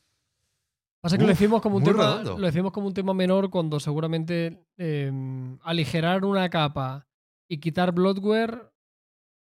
[1.01, 2.37] Pasa que lo decimos como un tema, redondo.
[2.39, 5.11] lo decimos como un tema menor cuando seguramente eh,
[5.63, 7.07] aligerar una capa
[7.49, 8.71] y quitar bloatware,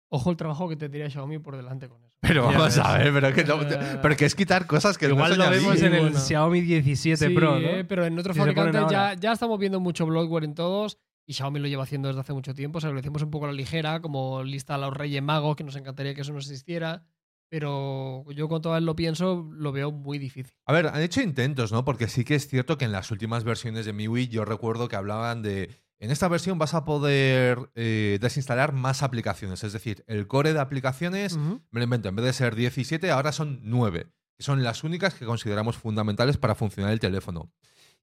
[0.09, 2.17] ojo el trabajo que tendría Xiaomi por delante con eso.
[2.19, 3.59] Pero vamos a ver, pero que, no-
[4.01, 6.19] pero que es quitar cosas que Igual no lo vemos en el bueno.
[6.19, 7.67] Xiaomi 17 Sí, Pro, ¿no?
[7.67, 11.33] eh, pero en otros Si fabricantes ya, ya estamos viendo mucho bloatware en todos y
[11.33, 12.77] Xiaomi lo lleva haciendo desde hace mucho tiempo.
[12.77, 15.55] O sea, lo decimos un poco a la ligera, como lista a los Reyes Magos,
[15.55, 17.05] que nos encantaría que eso no existiera.
[17.49, 20.53] Pero yo cuando vez lo pienso, lo veo muy difícil.
[20.65, 21.85] A ver, han hecho intentos, ¿no?
[21.85, 24.95] Porque sí que es cierto que en las últimas versiones de MIUI yo recuerdo que
[24.95, 25.69] hablaban de.
[25.99, 29.63] En esta versión vas a poder eh, desinstalar más aplicaciones.
[29.63, 33.31] Es decir, el core de aplicaciones, me lo invento, en vez de ser 17, ahora
[33.31, 34.07] son 9.
[34.37, 37.53] Que son las únicas que consideramos fundamentales para funcionar el teléfono.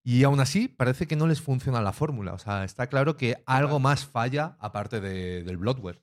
[0.05, 2.33] Y aún así, parece que no les funciona la fórmula.
[2.33, 6.03] O sea, está claro que algo más falla aparte de- del bloatware.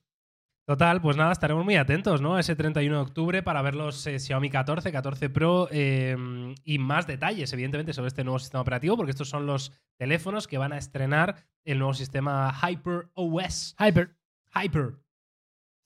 [0.66, 2.38] Total, pues nada, estaremos muy atentos, ¿no?
[2.38, 6.16] Ese 31 de octubre para ver los eh, Xiaomi 14, 14 Pro eh,
[6.64, 10.58] y más detalles, evidentemente, sobre este nuevo sistema operativo, porque estos son los teléfonos que
[10.58, 13.74] van a estrenar el nuevo sistema Hyper OS.
[13.80, 14.16] Hyper.
[14.54, 14.94] Hyper.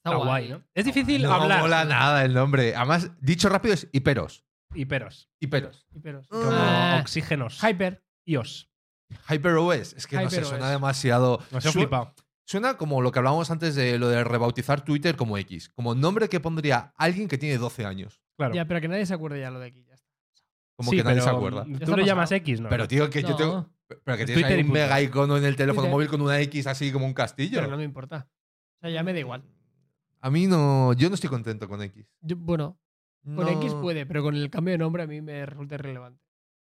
[0.04, 0.26] Está guay.
[0.26, 0.62] guay, ¿no?
[0.74, 1.60] Es difícil No hablar.
[1.62, 2.76] mola nada el nombre.
[2.76, 4.44] Además, dicho rápido es hiperos.
[4.74, 5.30] Hiperos.
[5.40, 5.86] Hiperos.
[5.94, 6.28] Hiperos.
[6.28, 7.58] Como Ah, oxígenos.
[7.64, 8.03] Hyper.
[8.24, 8.68] iOS.
[9.28, 9.92] HyperOS.
[9.94, 10.48] Es que no sé, HyperOS.
[10.48, 11.40] suena demasiado.
[11.60, 12.14] Su- flipado.
[12.46, 15.70] Suena como lo que hablábamos antes de lo de rebautizar Twitter como X.
[15.70, 18.20] Como nombre que pondría alguien que tiene 12 años.
[18.36, 18.54] Claro.
[18.54, 19.84] Ya, pero que nadie se acuerde ya lo de aquí.
[19.88, 20.08] Ya está.
[20.76, 21.64] Como Sí, que nadie pero, se acuerda.
[21.64, 22.36] ¿Tú Ya lo está llamas pasado.
[22.38, 22.68] X, no?
[22.68, 23.70] Pero tío, que yo No, tengo.
[23.88, 24.80] Pero que Es tienes Twitter ahí y un punto.
[24.80, 25.92] mega icono en el teléfono Twitter.
[25.92, 27.58] móvil con una X así como un castillo.
[27.60, 28.28] Pero no me importa.
[28.78, 29.42] O sea, ya me da igual.
[30.20, 30.92] A mí no.
[30.94, 32.06] Yo no estoy contento con X.
[32.20, 32.78] Yo- bueno,
[33.24, 36.20] con No- X puede, pero con el cambio de nombre a mí me resulta irrelevante.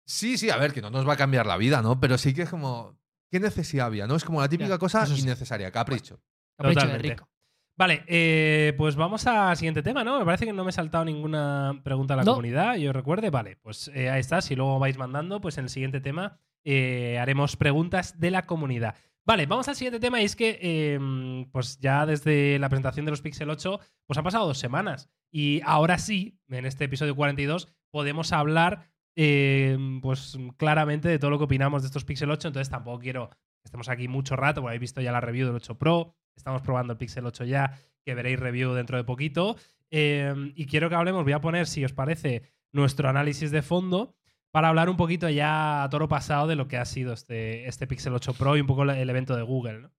[0.05, 1.99] Sí, sí, a ver, que no nos va a cambiar la vida, ¿no?
[1.99, 2.97] Pero sí que es como.
[3.31, 4.05] ¿Qué necesidad había?
[4.05, 4.15] ¿No?
[4.15, 5.19] Es como la típica Ya, cosa sí.
[5.21, 6.19] innecesaria, capricho.
[6.57, 7.27] Capricho de rico.
[7.75, 10.19] Vale, eh, pues vamos al siguiente tema, ¿no?
[10.19, 12.33] Me parece que no me he saltado ninguna pregunta a la No.
[12.33, 13.31] comunidad, yo recuerde.
[13.31, 14.41] Vale, pues eh, ahí está.
[14.41, 18.95] Si luego vais mandando, pues en el siguiente tema eh, haremos preguntas de la comunidad.
[19.25, 23.11] Vale, vamos al siguiente tema y es que eh, pues ya desde la presentación de
[23.11, 27.69] los Pixel 8 pues han pasado dos semanas y ahora sí, en este episodio 42,
[27.89, 32.69] podemos hablar eh, pues claramente de todo lo que opinamos de estos Pixel 8, entonces
[32.69, 35.77] tampoco quiero que estemos aquí mucho rato, porque habéis visto ya la review del 8
[35.77, 39.55] Pro, estamos probando el Pixel 8 ya, que veréis review dentro de poquito,
[39.91, 44.15] eh, y quiero que hablemos, voy a poner, si os parece, nuestro análisis de fondo
[44.51, 47.87] para hablar un poquito ya a toro pasado de lo que ha sido este, este
[47.87, 49.89] Pixel 8 Pro y un poco el evento de Google.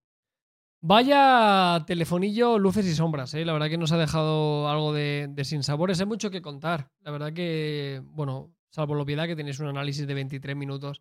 [0.80, 3.44] Vaya telefonillo, luces y sombras, ¿eh?
[3.44, 5.98] La verdad que nos ha dejado algo de, de sin sabores.
[5.98, 6.90] Hay mucho que contar.
[7.00, 11.00] La verdad que, bueno, salvo la obviedad que tenéis un análisis de 23 minutos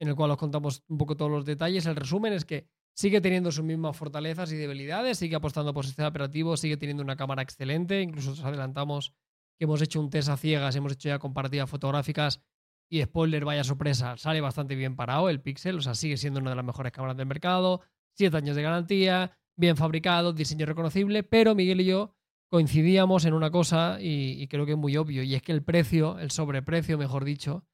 [0.00, 1.84] en el cual os contamos un poco todos los detalles.
[1.86, 6.08] El resumen es que sigue teniendo sus mismas fortalezas y debilidades, sigue apostando por sistema
[6.08, 8.00] operativo, sigue teniendo una cámara excelente.
[8.02, 9.14] Incluso os adelantamos
[9.58, 12.40] que hemos hecho un test a ciegas, hemos hecho ya comparativas fotográficas
[12.88, 16.50] y spoiler, vaya sorpresa, sale bastante bien parado el Pixel, o sea, sigue siendo una
[16.50, 17.82] de las mejores cámaras del mercado.
[18.14, 22.14] 7 años de garantía, bien fabricado, diseño reconocible, pero Miguel y yo
[22.48, 26.18] coincidíamos en una cosa y, creo que es muy obvio, y es que el precio,
[26.18, 27.64] el sobreprecio, mejor dicho,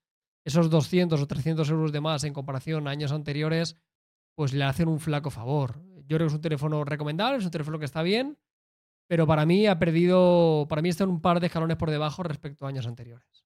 [0.44, 3.76] esos 200 o 300 euros de más en comparación a años anteriores,
[4.36, 5.80] pues le hacen un flaco favor.
[6.06, 8.36] Yo creo que es un teléfono recomendable, es un teléfono que está bien,
[9.08, 12.22] pero para mí ha perdido, para mí está en un par de escalones por debajo
[12.22, 13.44] respecto a años anteriores.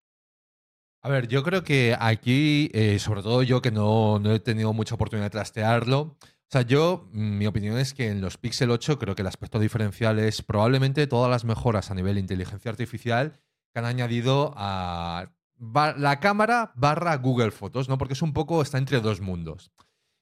[1.03, 4.97] A ver, yo creo que aquí, eh, sobre todo yo que no he tenido mucha
[4.97, 6.17] oportunidad de trastearlo,
[6.49, 9.29] o sea, yo, mm, mi opinión es que en los Pixel 8 creo que el
[9.29, 13.39] aspecto diferencial es probablemente todas las mejoras a nivel de inteligencia artificial
[13.73, 17.99] que han añadido a la cámara barra Google Fotos, ¿no?
[17.99, 19.73] Porque es un poco, está entre dos mundos.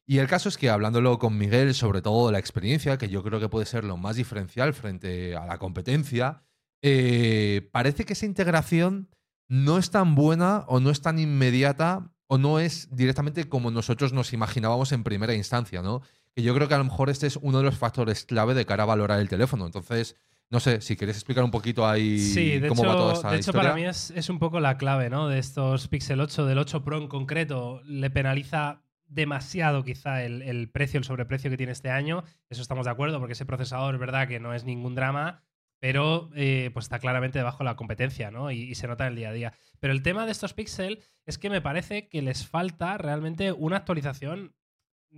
[0.05, 3.39] Y el caso es que hablándolo con Miguel, sobre todo la experiencia, que yo creo
[3.39, 6.43] que puede ser lo más diferencial frente a la competencia,
[6.83, 9.11] eh, parece que esa integración
[9.49, 14.13] no es tan buena o no es tan inmediata o no es directamente como nosotros
[14.13, 16.03] nos imaginábamos en primera instancia, ¿no?
[16.37, 18.67] Que yo creo que a lo mejor este es uno de los factores clave de
[18.67, 19.65] cara a valorar el teléfono.
[19.65, 20.17] Entonces,
[20.51, 23.31] no sé, si quieres explicar un poquito ahí Sí, de cómo hecho, va toda esta
[23.31, 23.63] de hecho historia.
[23.63, 25.29] para mí es, es un poco la clave ¿no?
[25.29, 27.81] de estos Pixel 8, del 8 Pro en concreto.
[27.87, 32.23] Le penaliza demasiado quizá el, el precio, el sobreprecio que tiene este año.
[32.51, 35.43] Eso estamos de acuerdo, porque ese procesador es verdad que no es ningún drama,
[35.79, 38.51] pero eh, pues está claramente debajo de la competencia, ¿no?
[38.51, 39.53] Y, y se nota en el día a día.
[39.81, 43.79] Pero el tema de estos Pixel es que me parece que les falta realmente una
[43.79, 44.55] actualización,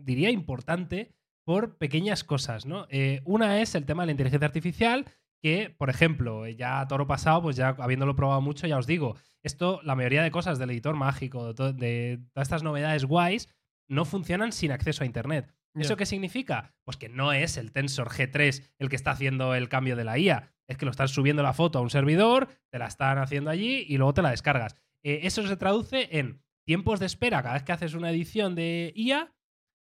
[0.05, 1.13] diría importante,
[1.45, 2.87] por pequeñas cosas, ¿no?
[2.91, 5.07] Eh, una es el tema de la inteligencia artificial,
[5.41, 9.17] que, por ejemplo, ya a toro pasado, pues ya habiéndolo probado mucho, ya os digo,
[9.43, 13.49] esto, la mayoría de cosas del editor mágico, de, to- de todas estas novedades guays,
[13.89, 15.55] no funcionan sin acceso a Internet.
[15.75, 15.97] ¿Eso Ya.
[15.97, 16.75] qué significa?
[16.85, 20.19] Pues que no es el Tensor G3 el que está haciendo el cambio de la
[20.19, 20.51] IA.
[20.67, 23.87] Es que lo están subiendo la foto a un servidor, te la están haciendo allí
[23.89, 24.75] y luego te la descargas.
[25.05, 28.93] Eh, eso se traduce en tiempos de espera cada vez que haces una edición de
[28.97, 29.33] IA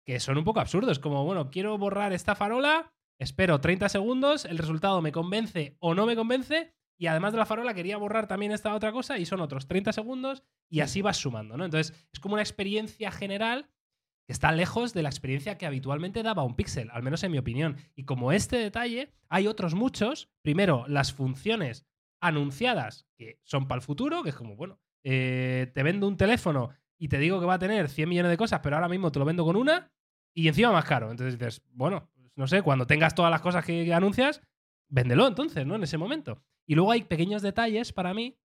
[0.06, 1.00] que son un poco absurdos.
[1.00, 6.06] Como, bueno, quiero borrar esta farola, espero 30 segundos, el resultado me convence o no
[6.06, 9.42] me convence, y además de la farola quería borrar también esta otra cosa y son
[9.42, 11.66] otros 30 segundos y así vas sumando, ¿no?
[11.66, 13.70] Entonces es como una experiencia general
[14.26, 17.38] que está lejos de la experiencia que habitualmente daba un Pixel, al menos en mi
[17.38, 17.78] opinión.
[17.96, 20.32] Y como este detalle, hay otros muchos.
[20.42, 21.86] Primero, las funciones
[22.22, 26.70] anunciadas que son para el futuro, que es como, bueno, eh, te vendo un teléfono
[26.97, 29.20] y te digo que va a tener 100 millones de cosas, pero ahora mismo te
[29.20, 29.91] lo vendo con una
[30.34, 31.11] y encima más caro.
[31.11, 34.41] Entonces dices, bueno, pues no sé, cuando tengas todas las cosas que anuncias,
[34.89, 35.75] véndelo entonces, ¿no?
[35.75, 36.41] En ese momento.
[36.67, 38.38] Y luego hay pequeños detalles para mí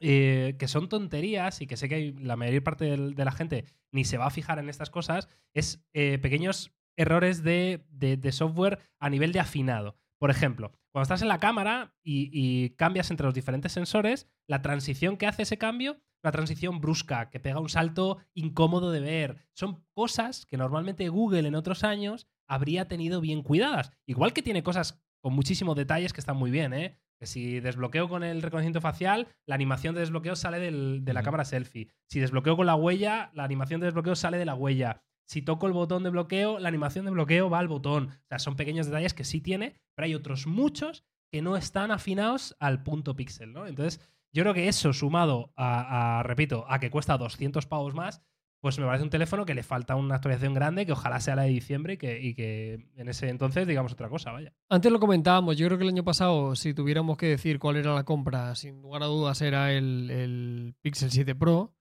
[0.00, 4.04] eh, que son tonterías y que sé que la mayor parte de la gente ni
[4.04, 9.08] se va a fijar en estas cosas, es eh, pequeños errores de, de- software a
[9.08, 9.96] nivel de afinado.
[10.18, 15.16] Por ejemplo, cuando estás en la cámara y cambias entre los diferentes sensores, la transición
[15.16, 19.36] que hace ese cambio, una transición brusca, que pega un salto incómodo de ver.
[19.54, 23.92] Son cosas que normalmente Google en otros años habría tenido bien cuidadas.
[24.06, 26.98] Igual que tiene cosas con muchísimos detalles que están muy bien, ¿eh?
[27.20, 31.22] Que si desbloqueo con el reconocimiento facial, la animación de desbloqueo sale del- de la
[31.22, 31.88] cámara selfie.
[32.08, 35.02] Si desbloqueo con la huella, la animación de desbloqueo sale de la huella.
[35.28, 38.08] Si toco el botón de bloqueo, la animación de bloqueo va al botón.
[38.08, 41.90] O sea, son pequeños detalles que sí tiene, pero hay otros muchos que no están
[41.90, 43.66] afinados al punto píxel, ¿no?
[43.66, 44.00] Entonces,
[44.36, 48.20] yo creo que eso sumado a, repito, a que cuesta 200 pavos más,
[48.60, 51.44] pues me parece un teléfono que le falta una actualización grande, que ojalá sea la
[51.44, 54.52] de diciembre y que, y que en ese entonces digamos otra cosa, vaya.
[54.68, 57.94] Antes lo comentábamos, yo creo que el año pasado, si tuviéramos que decir cuál era
[57.94, 61.72] la compra, sin lugar a dudas era el, el Pixel 7 Pro.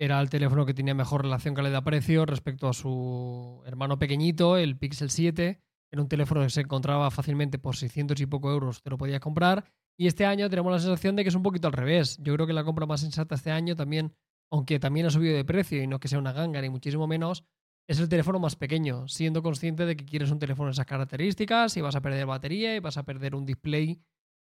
[0.00, 5.10] Era el teléfono que tenía mejor relación calidad-precio respecto a su hermano pequeñito, el Pixel
[5.10, 5.62] 7.
[5.92, 9.20] Era un teléfono que se encontraba fácilmente por 600 y poco euros, te lo podías
[9.20, 9.64] comprar.
[9.98, 12.16] Y este año tenemos la sensación de que es un poquito al revés.
[12.22, 14.14] Yo creo que la compra más sensata este año también,
[14.50, 17.44] aunque también ha subido de precio y no que sea una ganga ni muchísimo menos,
[17.86, 21.76] es el teléfono más pequeño, siendo consciente de que quieres un teléfono de esas características
[21.76, 24.00] y vas a perder batería y vas a perder un display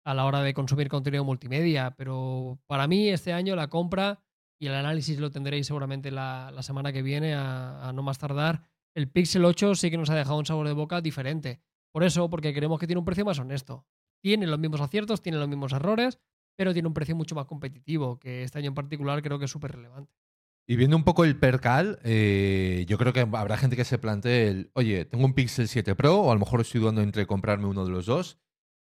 [0.05, 1.95] a la hora de consumir contenido multimedia.
[1.97, 4.21] Pero para mí este año la compra
[4.59, 8.69] y el análisis lo tendréis seguramente la, semana que viene a no más tardar.
[8.93, 11.61] El Pixel 8 sí que nos ha dejado un sabor de boca diferente.
[11.91, 13.85] Por eso, porque creemos que tiene un precio más honesto.
[14.21, 16.19] Tiene los mismos aciertos, tiene los mismos errores,
[16.55, 19.51] pero tiene un precio mucho más competitivo, que este año en particular creo que es
[19.51, 20.13] súper relevante.
[20.67, 24.47] Y viendo un poco el percal, eh, yo creo que habrá gente que se plantee
[24.47, 27.65] el, oye, tengo un Pixel 7 Pro, o a lo mejor estoy dudando entre comprarme
[27.65, 28.37] uno de los dos.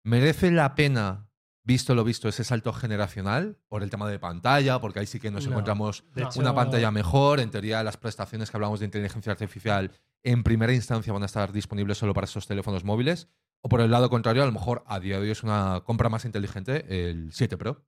[0.03, 1.29] ¿Merece la pena,
[1.65, 3.57] visto lo visto, ese salto generacional?
[3.67, 5.51] Por el tema de pantalla, porque ahí sí que nos No.
[5.51, 7.39] encontramos hecho, una pantalla mejor.
[7.39, 9.91] En teoría, las prestaciones que hablamos de inteligencia artificial
[10.23, 13.27] en primera instancia van a estar disponibles solo para esos teléfonos móviles.
[13.61, 16.07] O por el lado contrario, a lo mejor a día de hoy es una compra
[16.07, 17.83] más inteligente el 7 Pro.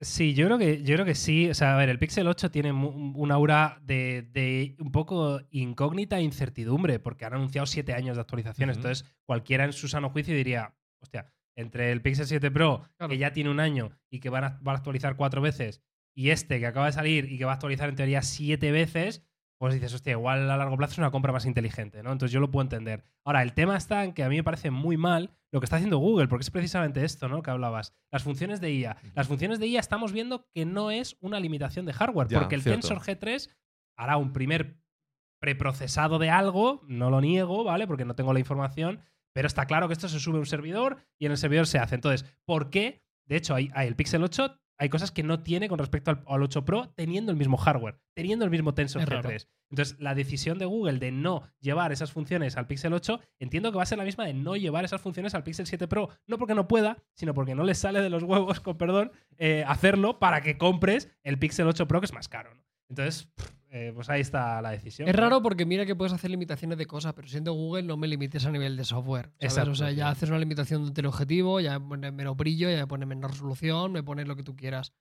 [0.00, 1.48] Sí, yo creo que, yo creo que sí.
[1.48, 6.18] O sea, a ver, el Pixel 8 tiene un aura de, de un poco incógnita
[6.18, 8.76] e incertidumbre, porque han anunciado siete años de actualizaciones.
[8.76, 13.10] Entonces, cualquiera en su sano juicio diría, hostia, entre el Pixel 7 Pro, Claro.
[13.10, 15.82] que ya tiene un año y que van a, va a actualizar cuatro veces,
[16.14, 19.22] y este que acaba de salir y que va a actualizar en teoría siete veces,
[19.58, 22.12] pues dices, hostia, igual a largo plazo es una compra más inteligente, ¿no?
[22.12, 23.04] Entonces yo lo puedo entender.
[23.24, 25.76] Ahora, el tema está en que a mí me parece muy mal lo que está
[25.76, 27.42] haciendo Google, porque es precisamente esto, ¿no?
[27.42, 27.94] Que hablabas.
[28.12, 28.98] Las funciones de IA.
[29.14, 32.54] Las funciones de IA estamos viendo que no es una limitación de hardware, Ya, porque
[32.56, 32.86] el cierto.
[32.86, 33.48] Tensor G3
[33.96, 34.78] hará un primer
[35.40, 37.86] preprocesado de algo, no lo niego, ¿vale?
[37.86, 39.00] Porque no tengo la información,
[39.36, 41.78] pero está claro que esto se sube a un servidor y en el servidor se
[41.78, 41.94] hace.
[41.94, 43.02] Entonces, ¿por qué?
[43.26, 46.22] De hecho, hay, hay el Pixel 8 hay cosas que no tiene con respecto al,
[46.26, 49.28] al 8 Pro teniendo el mismo hardware, teniendo el mismo Tensor Es raro.
[49.28, 49.46] G3.
[49.70, 53.76] Entonces, la decisión de Google de no llevar esas funciones al Pixel 8, entiendo que
[53.76, 56.08] va a ser la misma de no llevar esas funciones al Pixel 7 Pro.
[56.26, 59.64] No porque no pueda, sino porque no les sale de los huevos, con perdón, eh,
[59.66, 62.54] hacerlo para que compres el Pixel 8 Pro, que es más caro.
[62.54, 62.64] ¿no?
[62.88, 65.06] Entonces, pff, eh, pues ahí está la decisión.
[65.08, 68.08] Es raro porque mira que puedes hacer limitaciones de cosas, pero siendo Google no me
[68.08, 69.26] limites a nivel de software.
[69.38, 69.52] ¿sabes?
[69.52, 72.70] Exacto, o sea, ya haces una limitación de un teleobjetivo, ya me pones menos brillo,
[72.70, 74.92] ya me pones menos resolución, me pones lo que tú quieras.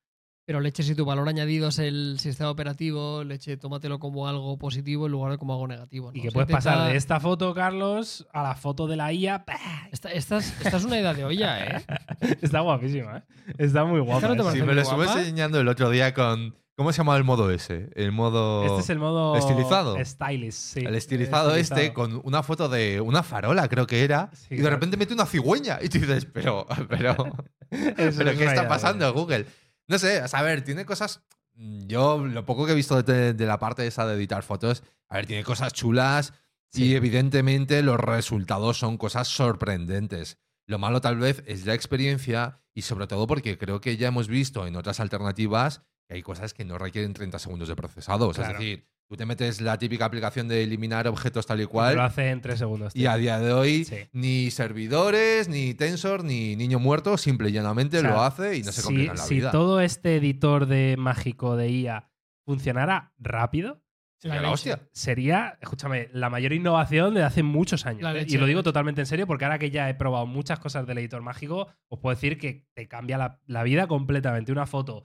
[0.48, 5.08] Pero leche, si tu valor añadido es el sistema operativo, leche, tómatelo como algo positivo
[5.08, 6.12] en lugar de como algo negativo.
[6.12, 6.18] ¿no?
[6.18, 8.96] Y que O sea, puedes pasar intenta- de esta foto, Carlos, a la foto de
[8.96, 9.44] la IA.
[9.92, 11.86] Esta, esta es, esta es una idea de olla, ¿eh?
[12.44, 13.24] Está guapísima, ¿eh?
[13.58, 14.36] Está muy guapa.
[14.36, 14.52] No ¿eh?
[14.54, 16.54] Sí, me lo estuve enseñando el otro día con.
[16.76, 17.90] ¿Cómo se llama el modo ese?
[17.96, 18.66] El modo.
[18.66, 19.96] Este es el modo ¿Estilizado?
[20.04, 20.80] Stylish, sí.
[20.82, 24.30] el estilizado, este con una foto de una farola, creo que era.
[24.34, 24.76] Sí, y de claro.
[24.76, 25.80] repente mete una cigüeña.
[25.82, 27.16] Y tú dices, pero, pero,
[27.70, 29.12] pero ¿qué está pasando.
[29.14, 29.46] Google?
[29.88, 31.22] No sé, a ver, tiene cosas.
[31.54, 35.16] Yo, lo poco que he visto de, de la parte esa de editar fotos, a
[35.16, 36.34] ver, tiene cosas chulas.
[36.74, 36.88] Sí.
[36.88, 40.40] Y evidentemente los resultados son cosas sorprendentes.
[40.68, 44.28] Lo malo tal vez es la experiencia y sobre todo porque creo que ya hemos
[44.28, 48.28] visto en otras alternativas que hay cosas que no requieren 30 segundos de procesado.
[48.28, 48.60] O sea, Claro.
[48.60, 52.00] Es decir, tú te metes la típica aplicación de eliminar objetos tal y Lo cual
[52.00, 52.96] hace en tres segundos.
[52.96, 53.98] y a día de hoy Sí.
[54.14, 58.64] ni servidores, ni Tensor, ni niño muerto, simple y llanamente O sea, lo hace y
[58.64, 59.52] no se si, complica la si vida.
[59.52, 62.10] todo este editor de mágico de IA
[62.46, 63.82] funcionara rápido,
[64.18, 64.72] Sería La la leche.
[64.72, 64.88] hostia.
[64.94, 68.02] sería, escúchame, la mayor innovación de hace muchos años.
[68.02, 68.22] La ¿eh?
[68.22, 70.88] leche, Y lo digo totalmente en serio porque ahora que ya he probado muchas cosas
[70.88, 74.52] del editor mágico, os puedo decir que te cambia la, la vida completamente.
[74.54, 75.04] Una foto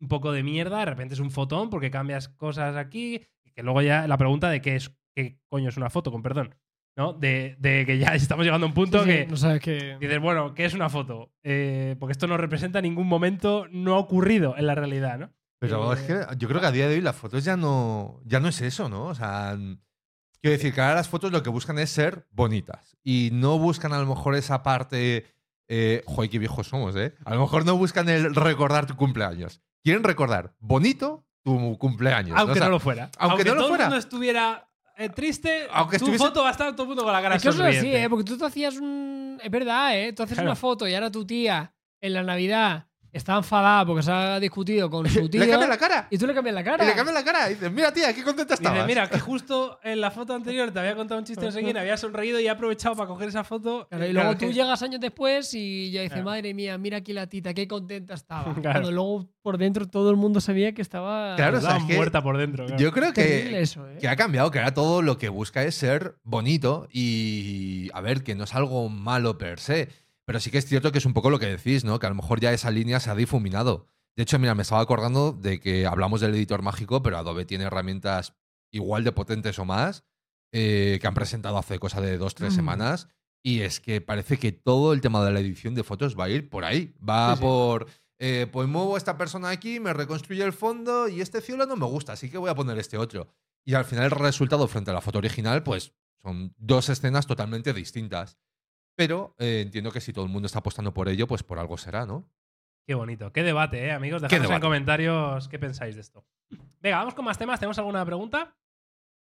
[0.00, 3.62] un poco de mierda, de repente es un fotón porque cambias cosas aquí, y que
[3.62, 6.54] luego ya la pregunta de qué es qué coño es una foto, con perdón.
[6.96, 7.12] ¿No?
[7.12, 9.96] De, de que ya estamos llegando a un punto Sí, sí, que no sabes que.
[10.00, 11.32] dices, bueno, ¿qué es una foto?
[11.44, 15.30] Eh, porque esto no representa ningún momento no ocurrido en la realidad, ¿no?
[15.60, 18.20] Pero Eh, es que yo creo que a día de hoy las fotos ya no,
[18.24, 19.04] ya no es eso, ¿no?
[19.04, 19.56] O sea,
[20.40, 23.92] quiero decir que ahora las fotos lo que buscan es ser bonitas y no buscan
[23.92, 25.26] a lo mejor esa parte
[25.68, 27.14] eh, joder, qué viejos somos, ¿eh?
[27.24, 29.62] A lo mejor no buscan el recordar tu cumpleaños.
[29.82, 32.36] Quieren recordar bonito tu cumpleaños.
[32.38, 33.10] Aunque O sea, no lo fuera.
[33.18, 33.84] aunque no lo todo fuera.
[33.84, 37.02] el mundo estuviera eh, triste, Aunque tu estuviese- foto va a estar todo el mundo
[37.04, 38.02] con la cara Es que eso es así, sonriente.
[38.04, 38.10] ¿eh?
[38.10, 39.38] Porque tú te hacías un.
[39.42, 40.12] Es verdad, ¿eh?
[40.12, 40.50] Tú haces Claro.
[40.50, 41.72] una foto y ahora tu tía
[42.02, 45.40] en la Navidad está enfadada porque se ha discutido con su tío.
[45.40, 46.06] Le cambian la cara.
[46.10, 46.84] Y tú le cambias la cara.
[46.84, 47.50] Y le cambian la cara.
[47.50, 48.78] Y dices, mira, tía, qué contenta estabas.
[48.78, 51.96] Dice, mira, que justo en la foto anterior te había contado un chiste quién, había
[51.96, 53.86] sonreído y he aprovechado para coger esa foto.
[53.88, 56.30] Claro, y Eh, luego claro, tú que- llegas años después y ya dices, Claro.
[56.30, 58.54] madre mía, mira aquí la tita, qué contenta estaba.
[58.54, 58.80] Claro.
[58.80, 61.34] Cuando luego por dentro todo el mundo sabía que estaba.
[61.36, 62.66] Claro, estaba o sea, es que muerta por dentro.
[62.66, 62.80] claro.
[62.80, 63.96] Yo creo que, eso, ¿eh?
[64.00, 68.22] que ha cambiado, que ahora todo lo que busca es ser bonito y, a ver,
[68.22, 69.88] que no es algo malo per se.
[70.26, 71.98] Pero sí que es cierto que es un poco lo que decís, ¿no?
[71.98, 73.86] Que a lo mejor ya esa línea se ha difuminado.
[74.16, 77.64] De hecho, mira, me estaba acordando de que hablamos del editor mágico, pero Adobe tiene
[77.64, 78.34] herramientas
[78.72, 80.04] igual de potentes o más
[80.52, 82.56] eh, que han presentado hace cosa de dos, tres Mm.
[82.56, 83.08] semanas.
[83.42, 86.28] Y es que parece que todo el tema de la edición de fotos va a
[86.28, 86.94] ir por ahí.
[87.08, 87.42] Va Sí, sí.
[87.42, 87.86] por.
[88.22, 91.86] eh, pues muevo esta persona aquí, me reconstruye el fondo y este cielo no me
[91.86, 93.28] gusta, así que voy a poner este otro.
[93.64, 97.72] Y al final el resultado frente a la foto original, pues son dos escenas totalmente
[97.72, 98.36] distintas.
[99.00, 101.78] Pero eh, entiendo que si todo el mundo está apostando por ello, pues por algo
[101.78, 102.30] será, ¿no?
[102.86, 103.32] Qué bonito.
[103.32, 104.20] Qué debate, ¿eh, amigos?
[104.20, 106.26] Dejadnos en comentarios qué pensáis de esto.
[106.82, 107.58] Venga, vamos con más temas.
[107.58, 108.54] ¿Tenemos alguna pregunta?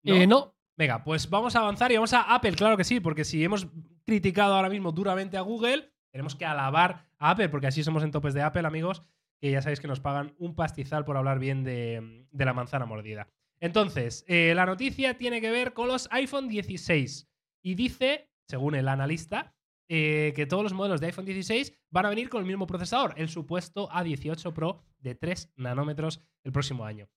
[0.02, 0.54] Eh, no.
[0.78, 3.66] Venga, pues vamos a avanzar y vamos a Apple, claro que sí, porque si hemos
[4.06, 8.12] criticado ahora mismo duramente a Google, tenemos que alabar a Apple, porque así somos en
[8.12, 9.02] topes de Apple, amigos,
[9.42, 12.86] que ya sabéis que nos pagan un pastizal por hablar bien de, de la manzana
[12.86, 13.28] mordida.
[13.60, 17.28] Entonces, eh, la noticia tiene que ver con los iPhone 16
[17.62, 19.54] y dice, según el analista,
[19.88, 23.14] eh, que todos los modelos de iPhone 16 van a venir con el mismo procesador,
[23.16, 27.08] el supuesto A18 Pro de 3 nanómetros el próximo año.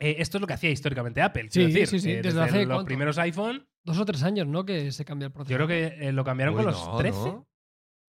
[0.00, 1.48] Eh, esto es lo que hacía históricamente Apple.
[1.48, 2.84] quiero Sí, decir, sí, sí, eh, desde hace los ¿cuánto?
[2.86, 4.66] primeros iPhone, Dos o tres años, ¿no?
[4.66, 5.66] Que se cambia el yo procesador.
[5.66, 5.68] creo
[5.98, 7.18] que eh, lo cambiaron Uy, con los no, 13.
[7.18, 7.48] ¿no?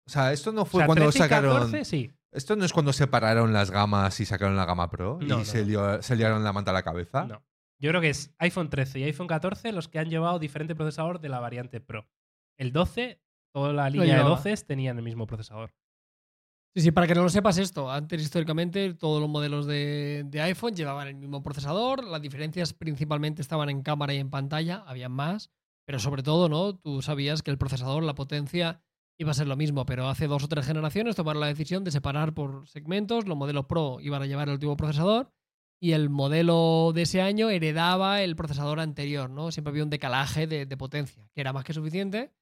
[0.07, 1.53] O sea, esto no O fue sea, cuando 13 y sacaron.
[1.55, 2.11] 14, sí.
[2.31, 5.45] Esto no es cuando separaron las gamas y sacaron la gama Pro No, y no,
[5.45, 5.67] se, no.
[5.67, 7.25] lió- se liaron la manta a la cabeza.
[7.25, 7.43] No.
[7.79, 11.19] Yo creo que es iPhone 13 y iPhone 14 los que han llevado diferente procesador
[11.21, 12.09] de la variante Pro.
[12.58, 13.22] El 12,
[13.53, 14.36] toda la línea de llevaba.
[14.36, 15.74] 12 tenían el mismo procesador.
[16.76, 20.41] Sí, sí, para que no lo sepas esto, antes históricamente todos los modelos de, de
[20.41, 25.10] iPhone llevaban el mismo procesador, las diferencias principalmente estaban en cámara y en pantalla, había
[25.10, 25.49] más,
[25.88, 26.76] pero sobre todo, ¿no?
[26.76, 28.84] Tú sabías que el procesador, la potencia
[29.18, 31.89] iba a ser lo mismo, pero hace dos o tres generaciones tomaron la decisión de
[31.89, 35.32] separar por segmentos, los modelos Pro iban a llevar el último procesador
[35.80, 39.51] y el modelo de ese año heredaba el procesador anterior, ¿no?
[39.51, 42.34] Siempre había un decalaje de, de potencia, que era más que suficiente,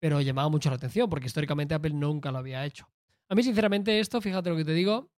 [0.00, 2.88] pero llamaba mucho la atención, porque históricamente Apple nunca lo había hecho.
[3.28, 5.10] A mí, sinceramente, esto, fíjate lo que te digo,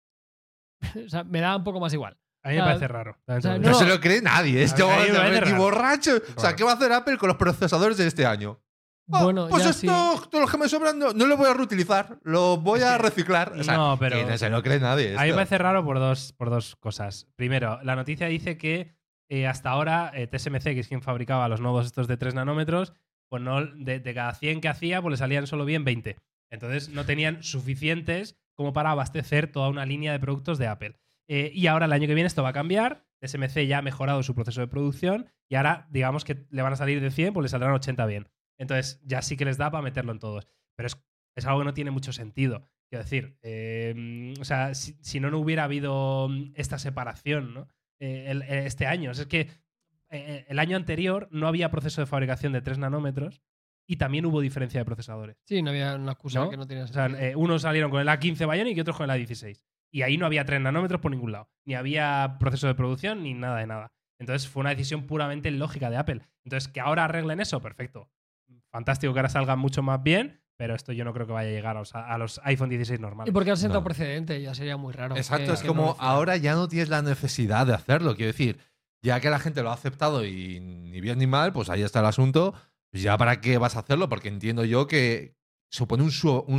[1.05, 2.17] o sea, me da un poco más igual.
[2.43, 3.17] A mí me parece raro.
[3.27, 3.79] o sea, lo No, digo.
[3.79, 4.63] se lo cree nadie.
[4.63, 5.57] Esto ni raro.
[5.57, 6.11] borracho.
[6.35, 8.61] O sea, ¿qué va a hacer Apple con los procesadores de este año?
[9.11, 9.87] Ah, bueno, pues ya esto, sí.
[9.87, 12.19] todos los que me sobran, no, no lo voy a reutilizar.
[12.23, 13.53] Lo voy a reciclar.
[13.57, 15.09] O sea, No, pero- no se lo cree nadie.
[15.09, 15.35] A mí me esto.
[15.35, 17.27] parece raro por dos, por dos cosas.
[17.35, 18.95] Primero, la noticia dice que
[19.29, 22.93] eh, hasta ahora eh, TSMC, que es quien fabricaba los nuevos estos de 3 nanómetros,
[23.29, 26.17] pues no, de, cada 100 que hacía, pues le salían solo bien 20.
[26.49, 30.95] Entonces no tenían suficientes como para abastecer toda una línea de productos de Apple.
[31.27, 33.05] Eh, y ahora el año que viene esto va a cambiar.
[33.19, 36.77] TSMC ya ha mejorado su proceso de producción y ahora digamos que le van a
[36.77, 38.29] salir de 100, pues le saldrán 80 bien.
[38.57, 40.47] Entonces ya sí que les da para meterlo en todos.
[40.75, 40.97] Pero es,
[41.35, 42.69] es algo que no tiene mucho sentido.
[42.89, 47.67] Quiero decir, eh, o sea, si, no, no hubiera habido esta separación, ¿no?
[47.99, 49.11] Eh, eh, este año.
[49.11, 49.49] Es que
[50.09, 53.41] eh, el año anterior no había proceso de fabricación de 3 nanómetros
[53.87, 55.37] y también hubo diferencia de procesadores.
[55.45, 56.49] Sí, no había una excusa ¿no?
[56.49, 59.09] que no tenía O sea, eh, unos salieron con el A15 Bionic y otros con
[59.09, 59.61] el A16.
[59.91, 61.49] Y ahí no había 3 nanómetros por ningún lado.
[61.65, 63.93] Ni había proceso de producción ni nada de nada.
[64.19, 66.21] Entonces fue una decisión puramente lógica de Apple.
[66.43, 68.09] Entonces, que ahora arreglen eso, perfecto.
[68.71, 71.53] Fantástico que ahora salgan mucho más bien, pero esto yo no creo que vaya a
[71.53, 73.33] llegar a los, a los iPhone 16 y normales.
[73.33, 73.85] porque han sentado No.
[73.85, 75.15] precedente, ya sería muy raro.
[75.15, 78.15] Exacto, que- es que como no ahora ya no tienes la necesidad de hacerlo.
[78.15, 78.57] Quiero decir,
[79.01, 81.99] ya que la gente lo ha aceptado y ni bien ni mal, pues ahí está
[81.99, 82.53] el asunto.
[82.91, 85.35] Pues ya para qué vas a hacerlo, porque entiendo yo que
[85.69, 86.11] supone un,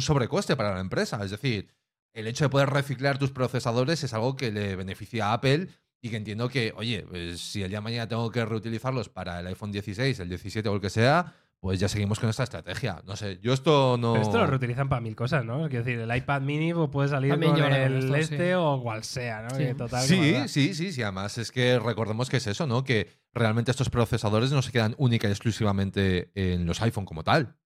[0.03, 1.23] sobrecoste para la empresa.
[1.25, 1.69] Es decir,
[2.13, 5.69] el hecho de poder reciclar tus procesadores es algo que le beneficia a Apple
[6.01, 9.41] y que entiendo que, oye, pues si el día de mañana tengo que reutilizarlos para
[9.41, 13.03] el iPhone 16, el 17 o el que sea, pues ya seguimos con esta estrategia.
[13.05, 14.13] No sé, yo esto no...
[14.13, 15.69] Pero esto lo reutilizan para mil cosas, ¿no?
[15.69, 18.53] Quiero decir, el iPad mini pues, puede salir También con el esto, este sí.
[18.57, 19.51] o cual sea, ¿no?
[19.51, 19.65] Sí.
[19.65, 21.03] Que total, ¿qué más Sí, sí, sí, sí.
[21.03, 22.85] Además, es que recordemos que es eso, ¿no?
[22.85, 27.57] Que realmente estos procesadores no se quedan única y exclusivamente en los iPhone como tal.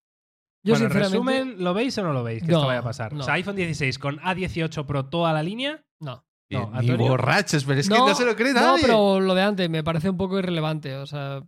[0.65, 2.85] Yo, bueno, sinceramente, resumen, ¿lo veis o no lo veis que No, esto vaya a
[2.85, 3.13] pasar?
[3.13, 3.21] no.
[3.21, 5.85] O sea, iPhone 16 con A18 Pro toda la línea.
[6.01, 6.25] no.
[6.51, 8.83] No, ni borrachos, pero es que no se lo cree no, nadie.
[8.83, 10.97] pero lo de antes me parece un poco irrelevante.
[10.97, 11.43] O sea,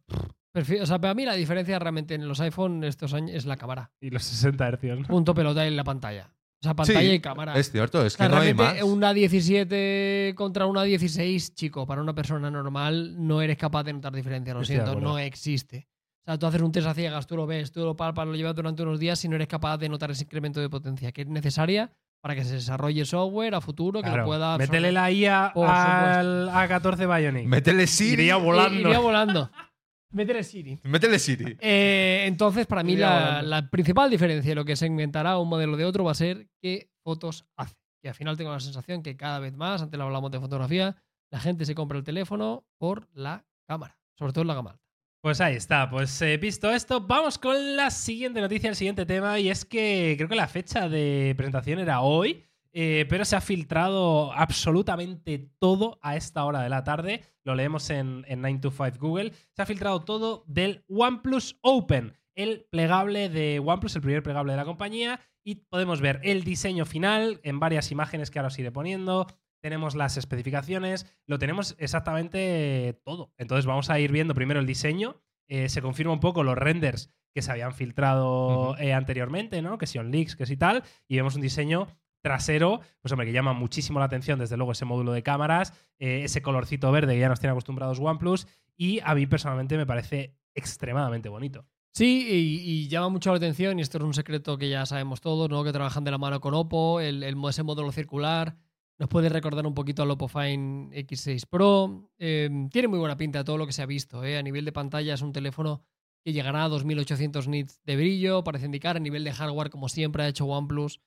[0.54, 3.90] O sea, para mí la diferencia realmente en los iPhone estos años es la cámara.
[4.00, 5.00] Y los 60 hercios.
[5.00, 5.06] ¿no?
[5.08, 6.30] Punto pelota en la pantalla.
[6.60, 7.58] O sea, pantalla Sí, y cámara.
[7.58, 8.66] Es cierto, es O sea, que no hay más.
[8.72, 13.92] realmente una 17 contra una 16, chico, para una persona normal no eres capaz de
[13.92, 15.88] notar diferencia, lo Estoy siento, no existe.
[16.26, 18.34] O sea, tú haces un test a ciegas, tú lo ves, tú lo palpas, lo
[18.34, 21.22] llevas durante unos días y no eres capaz de notar ese incremento de potencia que
[21.22, 21.92] es necesaria
[22.22, 24.56] para que se desarrolle software a futuro, que Claro, lo pueda.
[24.56, 27.46] Métele la IA al A14 Bionic.
[27.46, 28.22] Métele Siri.
[28.22, 28.78] Iría volando.
[28.78, 29.50] I- Iría volando.
[30.14, 30.78] Métele Siri.
[30.84, 31.56] Métele Siri.
[31.60, 36.04] Eh, entonces, para mí, la, principal diferencia de lo que segmentará un modelo de otro
[36.04, 37.74] va a ser qué fotos hace.
[38.02, 40.96] Y al final tengo la sensación que cada vez más, antes lo hablamos de fotografía,
[41.30, 44.84] la gente se compra el teléfono por la cámara, sobre todo en la gama alta.
[45.20, 49.40] Pues ahí está, pues eh, visto esto, vamos con la siguiente noticia, el siguiente tema,
[49.40, 52.44] y es que creo que la fecha de presentación era hoy,
[52.76, 57.88] eh, pero se ha filtrado absolutamente todo a esta hora de la tarde, lo leemos
[57.90, 63.94] en, en 9to5 Google, se ha filtrado todo del OnePlus Open, el plegable de OnePlus,
[63.94, 68.32] el primer plegable de la compañía, y podemos ver el diseño final en varias imágenes
[68.32, 69.28] que ahora os iré poniendo,
[69.62, 73.32] tenemos las especificaciones, lo tenemos exactamente todo.
[73.38, 77.14] Entonces vamos a ir viendo primero el diseño, eh, se confirma un poco los renders
[77.34, 79.78] que se habían filtrado eh, anteriormente, ¿no?
[79.78, 81.88] Que son leaks, que sí tal, y vemos un diseño
[82.24, 86.22] trasero, pues hombre, que llama muchísimo la atención, desde luego ese módulo de cámaras, eh,
[86.24, 88.46] ese colorcito verde que ya nos tiene acostumbrados OnePlus,
[88.78, 91.66] y a mí personalmente me parece extremadamente bonito.
[91.92, 95.50] Sí, y, llama mucho la atención, y esto es un secreto que ya sabemos todos,
[95.50, 95.62] ¿no?
[95.64, 98.56] Que trabajan de la mano con Oppo, el, ese módulo circular.
[98.98, 102.10] Nos puede recordar un poquito al Oppo Fine X6 Pro.
[102.18, 104.24] Eh, tiene muy buena pinta todo lo que se ha visto.
[104.24, 104.38] ¿eh?
[104.38, 105.82] A nivel de pantalla es un teléfono
[106.24, 108.96] que llegará a 2800 nits de brillo, parece indicar.
[108.96, 111.00] A nivel de hardware, como siempre ha hecho OnePlus,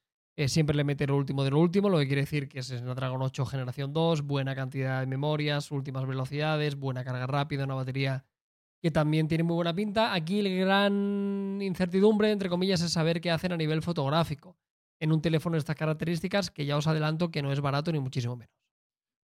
[0.46, 3.22] siempre le mete lo último de lo último, lo que quiere decir que es Snapdragon
[3.22, 8.24] 8 generación 2, buena cantidad de memorias, últimas velocidades, buena carga rápida, una batería
[8.82, 10.14] que también tiene muy buena pinta.
[10.14, 14.56] Aquí el gran incertidumbre, entre comillas, es saber qué hacen a nivel fotográfico
[15.00, 18.00] en un teléfono de estas características, que ya os adelanto que no es barato ni
[18.00, 18.54] muchísimo menos.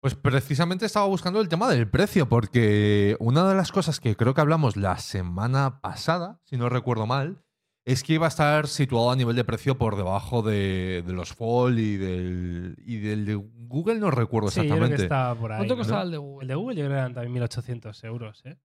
[0.01, 4.33] Pues precisamente estaba buscando el tema del precio, porque una de las cosas que creo
[4.33, 7.45] que hablamos la semana pasada, si no recuerdo mal,
[7.85, 11.33] es que iba a estar situado a nivel de precio por debajo de, de los
[11.33, 15.03] Fold y del, y del de Google, no recuerdo Sí, yo creo que exactamente.
[15.05, 15.59] está por ahí.
[15.59, 15.79] ¿Cuánto ¿no?
[15.79, 16.43] costaba el de Google?
[16.43, 18.57] El de Google yo creo que eran también 1.800 euros, ¿eh?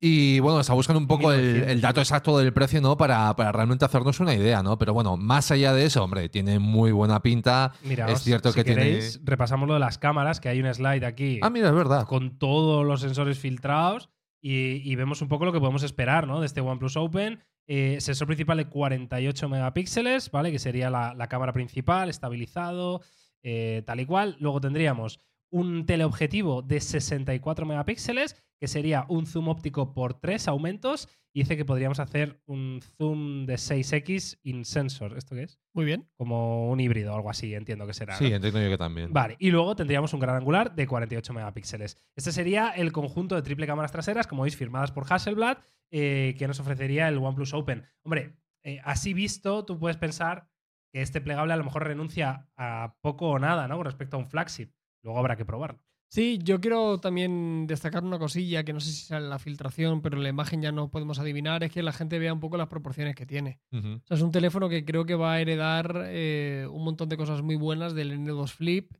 [0.00, 1.72] Y bueno, está buscando un poco el, 1900.
[1.72, 2.96] el dato exacto del precio, ¿no?
[2.96, 4.78] Para, para realmente hacernos una idea, ¿no?
[4.78, 7.72] Pero bueno, más allá de eso, hombre, tiene muy buena pinta.
[7.84, 10.72] Mira, Es cierto si que tiene- queréis, repasamos lo de las cámaras, que hay un
[10.74, 12.06] slide aquí Ah, mira, es verdad.
[12.06, 14.08] con todos los sensores filtrados
[14.40, 16.40] y, vemos un poco lo que podemos esperar ¿no?
[16.40, 17.42] de este OnePlus Open.
[17.68, 20.52] Eh, sensor principal de 48 megapíxeles, ¿vale?
[20.52, 23.00] Que sería la, cámara principal, estabilizado,
[23.42, 24.36] eh, tal y cual.
[24.38, 25.18] Luego tendríamos
[25.50, 31.08] un teleobjetivo de 64 megapíxeles, que sería un zoom óptico por tres aumentos.
[31.36, 35.18] Y dice que podríamos hacer un zoom de 6x in sensor.
[35.18, 35.60] ¿Esto qué es?
[35.74, 36.08] Muy bien.
[36.16, 38.16] Como un híbrido o algo así, entiendo que será.
[38.16, 38.36] Sí, ¿no?
[38.36, 39.12] entiendo yo que también.
[39.12, 41.98] Vale, y luego tendríamos un gran angular de 48 megapíxeles.
[42.14, 45.58] Este sería el conjunto de triple cámaras traseras, como veis, firmadas por Hasselblad,
[45.90, 47.84] eh, que nos ofrecería el OnePlus Open.
[48.02, 50.48] Hombre, eh, así visto, tú puedes pensar
[50.90, 53.76] que este plegable a lo mejor renuncia a poco o nada, ¿no?
[53.76, 54.70] Con respecto a un flagship.
[55.02, 55.85] Luego habrá que probarlo.
[56.08, 60.02] Sí, yo quiero también destacar una cosilla que no sé si sale en la filtración,
[60.02, 62.56] pero en la imagen ya no podemos adivinar, es que la gente vea un poco
[62.56, 63.58] las proporciones que tiene.
[63.72, 67.16] O sea, es un teléfono que creo que va a heredar eh, un montón de
[67.16, 68.92] cosas muy buenas del N2 Flip,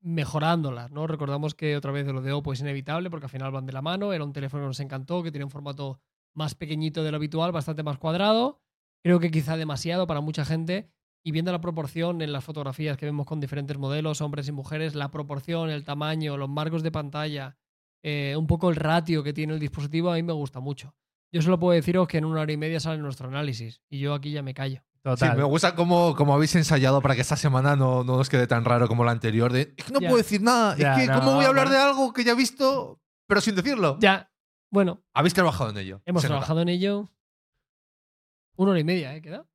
[0.00, 1.06] mejorándolas, ¿no?
[1.06, 3.82] Recordamos que otra vez lo de Oppo es inevitable porque al final van de la
[3.82, 6.00] mano, era un teléfono que nos encantó, que tiene un formato
[6.34, 8.60] más pequeñito de lo habitual, bastante más cuadrado,
[9.02, 10.90] creo que quizá demasiado para mucha gente,
[11.26, 14.94] y viendo la proporción en las fotografías que vemos con diferentes modelos, hombres y mujeres,
[14.94, 17.56] la proporción, el tamaño, los marcos de pantalla,
[18.02, 20.94] eh, un poco el ratio que tiene el dispositivo, a mí me gusta mucho.
[21.32, 24.12] Yo solo puedo deciros que en una hora y media sale nuestro análisis, y yo
[24.14, 24.82] aquí ya me callo.
[24.96, 25.36] Sí, Total.
[25.36, 28.64] me gusta cómo, cómo habéis ensayado para que esta semana no, no nos quede tan
[28.64, 29.52] raro como la anterior.
[29.52, 30.08] De, es que no Ya.
[30.08, 30.76] puedo decir nada.
[30.76, 31.78] Ya, es que, no, ¿cómo voy a hablar bueno.
[31.82, 33.98] de algo que ya he visto, pero sin decirlo?
[34.00, 34.30] Ya,
[34.70, 36.02] bueno, Habéis trabajado en ello.
[36.06, 36.36] hemos se nota.
[36.38, 37.08] trabajado en ello.
[38.56, 39.20] Una hora y media, ¿eh?
[39.20, 39.46] Queda.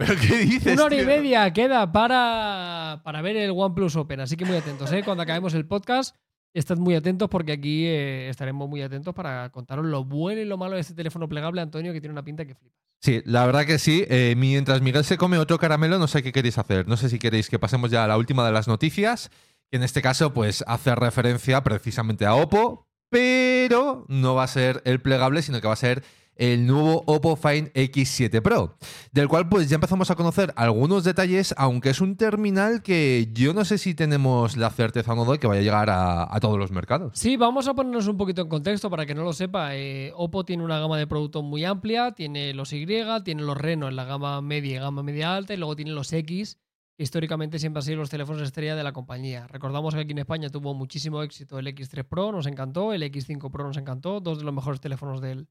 [0.00, 0.72] ¿Pero qué dices?
[0.72, 1.06] Una hora y tío?
[1.08, 4.20] media queda para, para ver el OnePlus Open.
[4.20, 5.02] Así que muy atentos, ¿eh?
[5.04, 6.16] Cuando acabemos el podcast,
[6.54, 10.56] estad muy atentos porque aquí eh, estaremos muy atentos para contaros lo bueno y lo
[10.56, 12.74] malo de este teléfono plegable, Antonio, que tiene una pinta que flipa.
[13.02, 14.06] Sí, la verdad que sí.
[14.08, 16.88] Eh, mientras Miguel se come otro caramelo, no sé qué queréis hacer.
[16.88, 19.30] No sé si queréis que pasemos ya a la última de las noticias,
[19.70, 24.80] que en este caso pues hace referencia precisamente a Oppo, pero no va a ser
[24.86, 26.02] el plegable, sino que va a ser
[26.40, 28.78] el nuevo Oppo Find X7 Pro,
[29.12, 33.52] del cual pues ya empezamos a conocer algunos detalles, aunque es un terminal que yo
[33.52, 36.58] no sé si tenemos la certeza o no de que vaya a llegar a, todos
[36.58, 37.12] los mercados.
[37.14, 39.76] Sí, vamos a ponernos un poquito en contexto para que no lo sepa.
[39.76, 43.88] Eh, Oppo tiene una gama de productos muy amplia, tiene los Y, tiene los Reno
[43.88, 46.58] en la gama media y gama media alta, y luego tiene los X,
[46.96, 49.46] históricamente siempre han sido los teléfonos estrella de la compañía.
[49.48, 53.50] Recordamos que aquí en España tuvo muchísimo éxito el X3 Pro, nos encantó, el X5
[53.50, 55.46] Pro nos encantó, dos de los mejores teléfonos del,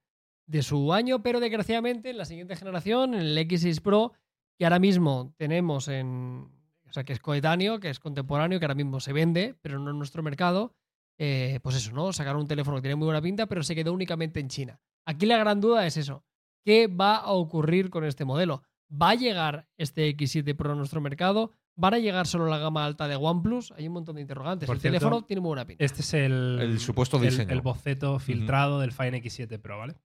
[0.49, 4.13] de su año, pero desgraciadamente en la siguiente generación, en el X6 Pro,
[4.57, 6.49] que ahora mismo tenemos en.
[6.89, 9.91] O sea, que es coetáneo, que es contemporáneo, que ahora mismo se vende, pero no
[9.91, 10.73] en nuestro mercado.
[11.19, 12.11] eh, pues eso, ¿no?
[12.13, 14.79] Sacaron un teléfono que tiene muy buena pinta, pero se quedó únicamente en China.
[15.05, 16.23] Aquí la gran duda es eso.
[16.63, 18.63] ¿Qué va a ocurrir con este modelo?
[18.89, 21.51] ¿Va a llegar este X7 Pro a nuestro mercado?
[21.75, 23.71] ¿Van a llegar solo la gama alta de OnePlus?
[23.73, 24.65] Hay un montón de interrogantes.
[24.65, 25.83] Por el cierto, teléfono tiene muy buena pinta.
[25.83, 27.51] Este es el, El supuesto diseño.
[27.51, 29.95] El, boceto filtrado del Fine X7 Pro, ¿vale?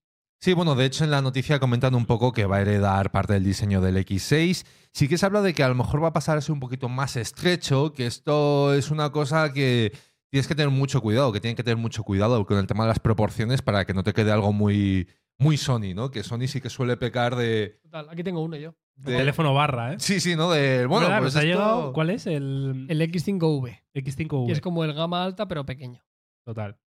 [0.45, 3.33] Sí, bueno, de hecho en la noticia comentan un poco que va a heredar parte
[3.33, 4.63] del diseño del X6.
[4.93, 6.59] Sí que se habla de que a lo mejor va a pasar a ser un
[6.59, 9.91] poquito más estrecho, que esto es una cosa que
[10.29, 12.89] tienes que tener mucho cuidado, que tienen que tener mucho cuidado con el tema de
[12.89, 15.07] las proporciones para que no te quede algo muy,
[15.39, 16.11] muy Sony, ¿no?
[16.11, 17.79] Que Sony sí que suele pecar de...
[17.81, 18.75] Total, aquí tengo uno yo.
[18.97, 19.95] de- Teléfono barra, ¿eh?
[19.97, 20.51] Sí, sí, ¿no?
[20.51, 22.27] De, bueno, pues Nos ha esto- llegado- ¿Cuál es?
[22.27, 24.45] El, El X5V, X5V.
[24.45, 26.05] que es como el gama alta, pero pequeño.
[26.45, 26.77] Total.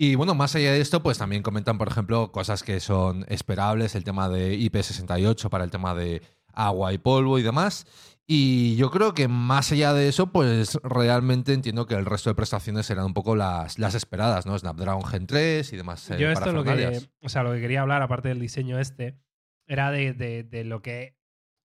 [0.00, 3.96] Y bueno, más allá de esto, pues también comentan, por ejemplo, cosas que son esperables,
[3.96, 6.22] el tema de IP68 para el tema de
[6.52, 7.86] agua y polvo y demás.
[8.30, 12.34] Y yo creo que más allá de eso, pues realmente entiendo que el resto de
[12.36, 14.56] prestaciones serán un poco las, las esperadas, ¿no?
[14.58, 16.10] Snapdragon Gen 3 y demás.
[16.10, 19.18] eh, Yo esto lo que, o sea, lo que quería hablar, aparte del diseño este,
[19.66, 21.16] era de, de- de lo que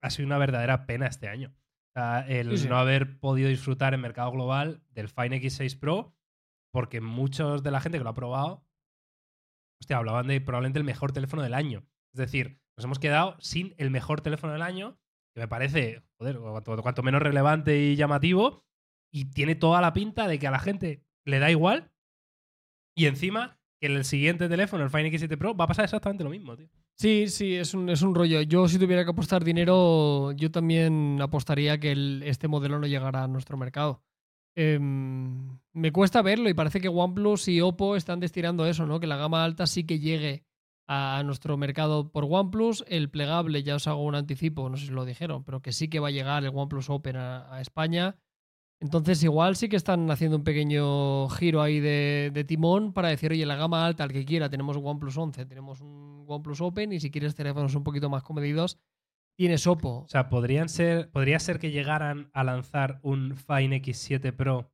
[0.02, 1.54] ha sido una verdadera pena este año.
[1.96, 2.68] O sea, el Sí, sí.
[2.70, 6.16] no haber podido disfrutar en mercado global del Fine X6 Pro,
[6.74, 8.66] porque muchos de la gente que lo ha probado,
[9.82, 11.86] hostia, hablaban de probablemente el mejor teléfono del año.
[12.14, 15.00] Es decir, nos hemos quedado sin el mejor teléfono del año,
[15.36, 16.40] que me parece, joder,
[16.82, 18.66] cuanto, menos relevante y llamativo,
[19.12, 21.92] y tiene toda la pinta de que a la gente le da igual,
[22.96, 26.24] y encima que en el siguiente teléfono, el Fine X7 Pro, va a pasar exactamente
[26.24, 26.70] lo mismo, tío.
[26.96, 28.42] Sí, sí, es un, es un rollo.
[28.42, 33.28] Yo si tuviera que apostar dinero, yo también apostaría que este modelo no llegara a
[33.28, 34.04] nuestro mercado.
[34.56, 39.00] Em, me cuesta verlo y parece que OnePlus y Oppo están destinando eso, ¿no?
[39.00, 40.46] Que la gama alta sí que llegue
[40.88, 42.86] a, nuestro mercado por OnePlus.
[42.88, 45.88] El plegable, ya os hago un anticipo, no sé si lo dijeron, pero que sí
[45.88, 48.16] que va a llegar el OnePlus Open a, a España.
[48.80, 53.32] Entonces igual sí que están haciendo un pequeño giro ahí de, de timón para decir,
[53.32, 57.00] oye, la gama alta, al que quiera, tenemos OnePlus 11, tenemos un OnePlus Open y
[57.00, 58.78] si quieres teléfonos un poquito más comedidos,
[59.36, 60.04] tienes Oppo.
[60.04, 64.72] O sea, podrían ser, podría ser que llegaran a lanzar un Fine X7 Pro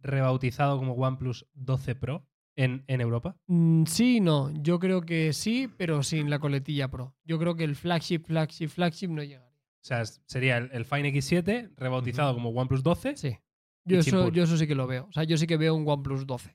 [0.00, 2.26] rebautizado como OnePlus 12 Pro
[2.56, 3.36] en, en Europa.
[3.46, 7.14] Mm, sí no, yo creo que sí, pero sin la coletilla Pro.
[7.24, 9.48] Yo creo que el flagship, flagship, flagship no llegaría.
[9.48, 13.16] O sea, sería el, el Fine X7 rebautizado como OnePlus 12.
[13.16, 13.38] Sí.
[13.84, 15.06] Yo eso, yo eso sí que lo veo.
[15.08, 16.54] O sea, yo sí que veo un OnePlus 12.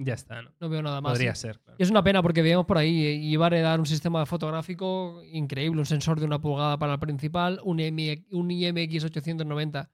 [0.00, 0.50] Ya está, ¿no?
[0.60, 1.12] No veo nada más.
[1.12, 1.58] Podría ser.
[1.58, 1.76] claro.
[1.78, 4.24] Y es una pena porque veíamos por ahí eh, y iba a heredar un sistema
[4.26, 9.90] fotográfico increíble, un sensor de una pulgada para el principal, un, M- un IMX 890,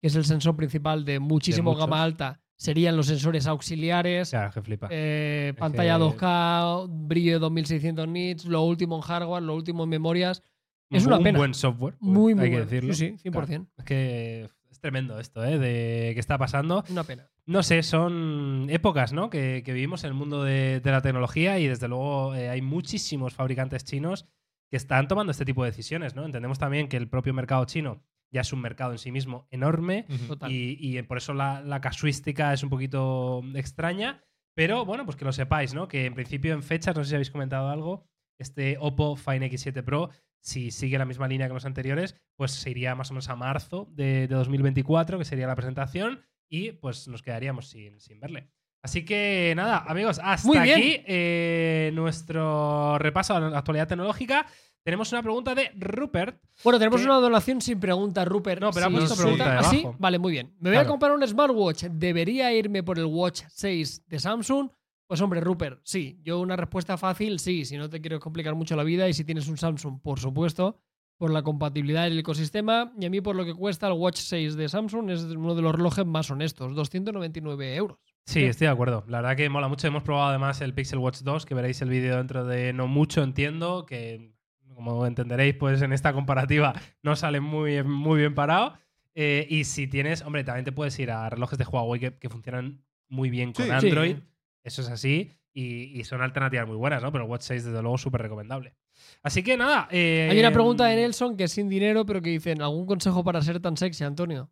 [0.00, 4.48] que es el sensor principal de muchísimo gama alta, serían los sensores O auxiliares, sea,
[4.50, 4.86] que flipa.
[4.92, 9.88] eh, pantalla que- 2K, brillo de 2600 nits, lo último en hardware, lo último en
[9.90, 10.42] memorias.
[10.90, 11.38] es una un pena.
[11.38, 11.96] buen software.
[11.98, 12.70] Muy, muy hay que bueno.
[12.70, 12.94] decirlo.
[12.94, 13.46] Sí, sí, 100%.
[13.46, 13.66] Claro.
[13.78, 15.58] Es que es tremendo esto, ¿eh?
[15.58, 16.84] De qué está pasando.
[16.90, 17.28] Una pena.
[17.46, 19.28] No sé, son épocas, ¿no?
[19.28, 22.62] Que, que vivimos en el mundo de, de la tecnología y desde luego eh, hay
[22.62, 24.26] muchísimos fabricantes chinos
[24.70, 26.24] que están tomando este tipo de decisiones, ¿no?
[26.24, 30.06] Entendemos también que el propio mercado chino ya es un mercado en sí mismo enorme
[30.48, 34.24] y, y por eso la, la casuística es un poquito extraña,
[34.54, 35.88] pero bueno, pues que lo sepáis, ¿no?
[35.88, 38.06] Que en principio en fechas, no sé si habéis comentado algo,
[38.38, 42.70] este Oppo Fine X7 Pro, si sigue la misma línea que los anteriores, pues se
[42.70, 46.22] iría más o menos a marzo de, de 2024, que sería la presentación,
[46.52, 48.50] y pues nos quedaríamos sin, sin verle.
[48.82, 50.76] Así que nada, amigos, hasta Muy bien.
[50.76, 54.46] aquí eh, nuestro repaso a la actualidad tecnológica.
[54.82, 56.42] Tenemos una pregunta de Rupert.
[56.62, 58.60] Bueno, tenemos una donación sin pregunta, Rupert.
[58.60, 59.82] No, pero ha puesto pregunta ¿Ah, sí?
[59.98, 60.54] Vale, muy bien.
[60.58, 61.84] Me voy a comprar un smartwatch.
[61.84, 64.68] ¿Debería irme por el Watch 6 de Samsung?
[65.06, 66.20] Pues hombre, Rupert, sí.
[66.22, 67.64] Yo una respuesta fácil, sí.
[67.64, 70.82] Si no te quiero complicar mucho la vida y si tienes un Samsung, por supuesto,
[71.22, 72.92] por la compatibilidad del ecosistema.
[72.98, 75.62] Y a mí por lo que cuesta el Watch 6 de Samsung es uno de
[75.62, 77.98] los relojes más honestos, 299 euros.
[78.26, 79.04] Sí, estoy de acuerdo.
[79.06, 79.86] La verdad que mola mucho.
[79.86, 83.22] Hemos probado además el Pixel Watch 2, que veréis el vídeo dentro de no mucho,
[83.22, 84.32] entiendo, que
[84.74, 86.72] como entenderéis, pues en esta comparativa
[87.04, 88.74] no sale muy, muy bien parado.
[89.14, 92.28] Eh, y si tienes, hombre, también te puedes ir a relojes de Huawei que, que
[92.30, 93.70] funcionan muy bien con Sí.
[93.70, 94.16] Android.
[94.16, 94.22] Sí.
[94.64, 95.30] Eso es así.
[95.54, 97.12] y, y son alternativas muy buenas, ¿no?
[97.12, 98.74] Pero el Watch 6, desde luego, súper recomendable.
[99.22, 99.88] Así que nada.
[99.90, 103.22] eh, Hay una pregunta de Nelson que es sin dinero, pero que dicen: ¿algún consejo
[103.24, 104.50] para ser tan sexy, Antonio?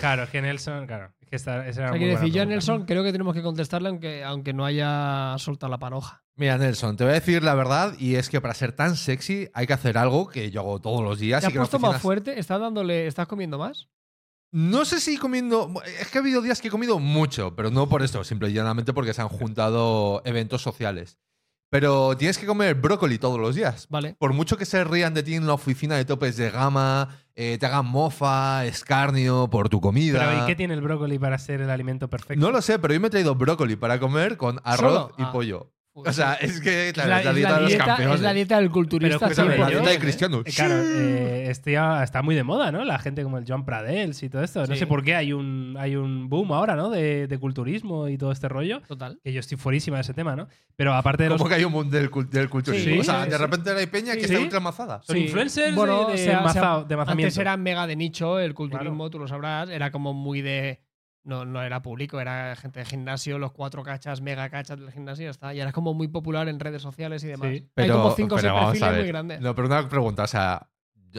[0.00, 1.12] Claro, es que Nelson, claro.
[1.20, 2.44] Es que esta, esa O era sea, muy decir, yo a.
[2.44, 6.22] Nelson creo que tenemos que contestarle aunque, aunque no haya soltado la panoja.
[6.36, 9.48] Mira, Nelson, te voy a decir la verdad y es que para ser tan sexy
[9.54, 11.40] hay que hacer algo que yo hago todos los días.
[11.40, 12.38] ¿Te y has que puesto más fuerte?
[12.38, 13.88] ¿Estás, dándole, ¿Estás comiendo más?
[14.52, 15.72] No sé si comiendo.
[16.00, 18.52] Es que ha habido días que he comido mucho, pero no por esto, simple y
[18.52, 21.18] llanamente porque se han juntado eventos sociales.
[21.70, 23.86] Pero tienes que comer brócoli todos los días.
[23.90, 24.14] Vale.
[24.18, 27.58] Por mucho que se rían de ti en la oficina de topes de gama, eh,
[27.58, 30.18] te hagan mofa, escarnio por tu comida.
[30.30, 32.40] Pero ¿y qué tiene el brócoli para ser el alimento perfecto?
[32.44, 35.12] No lo sé, pero hoy me he traído brócoli para comer con arroz ¿Solo?
[35.18, 35.32] y Ah.
[35.32, 35.72] pollo.
[35.98, 37.84] O sea, es que Es claro, la, es la es dieta la de los dieta,
[37.86, 38.14] campeones.
[38.16, 39.18] es la dieta del culturista.
[39.18, 40.42] Pero escúchame, 100%, la dieta de cristiano.
[40.44, 42.84] Eh, Claro, eh, este ya está muy de moda, ¿no?
[42.84, 44.60] La gente como el John Pradels y todo esto.
[44.60, 44.76] No Sí.
[44.76, 46.90] sé por qué hay un, hay un boom ahora, ¿no?
[46.90, 48.82] De, de culturismo y todo este rollo.
[48.86, 49.18] Total.
[49.24, 50.48] Que yo estoy fuerísima de ese tema, ¿no?
[50.76, 51.38] Pero aparte de los.
[51.38, 52.92] Como que hay un mundo del, cul- del culturismo.
[52.92, 53.42] Sí, o sea, sí, de sí.
[53.42, 54.34] repente hay peña que Sí.
[54.34, 55.00] está ultramazada.
[55.02, 57.26] Son influencers Bueno, de, de o sea, o sea, mazao- de mazamiento.
[57.28, 60.80] Antes era mega de nicho, el culturismo, tú lo sabrás, era como muy de.
[61.26, 65.28] No, no era público, era gente de gimnasio, los cuatro cachas, mega cachas del gimnasio,
[65.28, 65.52] está.
[65.52, 67.48] Y era como muy popular en redes sociales y demás.
[67.50, 67.54] Sí.
[67.56, 69.00] Hay Pero, como cinco o pero seis vamos a ver.
[69.00, 69.40] muy grandes.
[69.40, 70.68] No, pero una pregunta, o sea,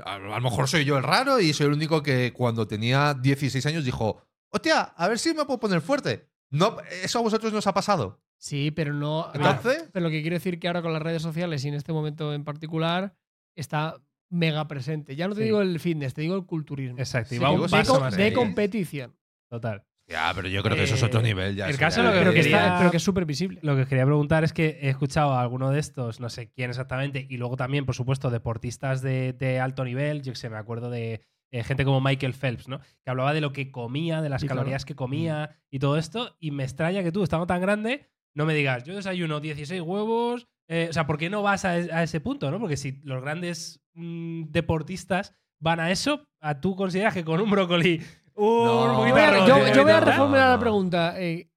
[0.06, 3.66] a lo mejor soy yo el raro y soy el único que cuando tenía 16
[3.66, 6.30] años dijo, hostia, a ver si me puedo poner fuerte.
[6.52, 8.22] No, ¿Eso a vosotros nos ha pasado?
[8.38, 9.30] Sí, pero no.
[9.34, 11.92] Entonces, Pero lo que quiero decir que ahora con las redes sociales y en este
[11.92, 13.14] momento en particular
[13.56, 13.96] está
[14.30, 15.16] mega presente.
[15.18, 15.46] Ya no te Sí.
[15.46, 16.98] digo el fitness, te digo el culturismo.
[17.00, 19.16] Exacto, y Sí, va un de, paso más de competición.
[19.50, 19.84] Total.
[20.08, 21.56] Ya, pero yo creo que eso es otro Eh, nivel.
[21.56, 23.60] Ya, el caso ya lo que Pero que, quería- está, pero que es súper visible.
[23.62, 26.50] Lo que os quería preguntar es que he escuchado a alguno de estos, no sé
[26.52, 30.22] quién exactamente, y luego también, por supuesto, deportistas de, de alto nivel.
[30.22, 32.80] Yo que sé, me acuerdo de eh, gente como Michael Phelps, ¿no?
[33.04, 34.62] Que hablaba de lo que comía, de las Sí, claro.
[34.62, 36.36] calorías que comía y todo esto.
[36.40, 40.48] Y me extraña que tú, estando tan grande, no me digas, yo desayuno 16 huevos.
[40.70, 42.60] eh, o sea, ¿por qué no vas a, es- a ese punto, no?
[42.60, 47.50] Porque si los grandes mm, deportistas van a eso, ¿a tú consideras que con un
[47.50, 48.02] brócoli,
[48.38, 51.16] No, Voy a- arroz, yo, yo voy a reformular la pregunta.
[51.20, 51.50] Eh,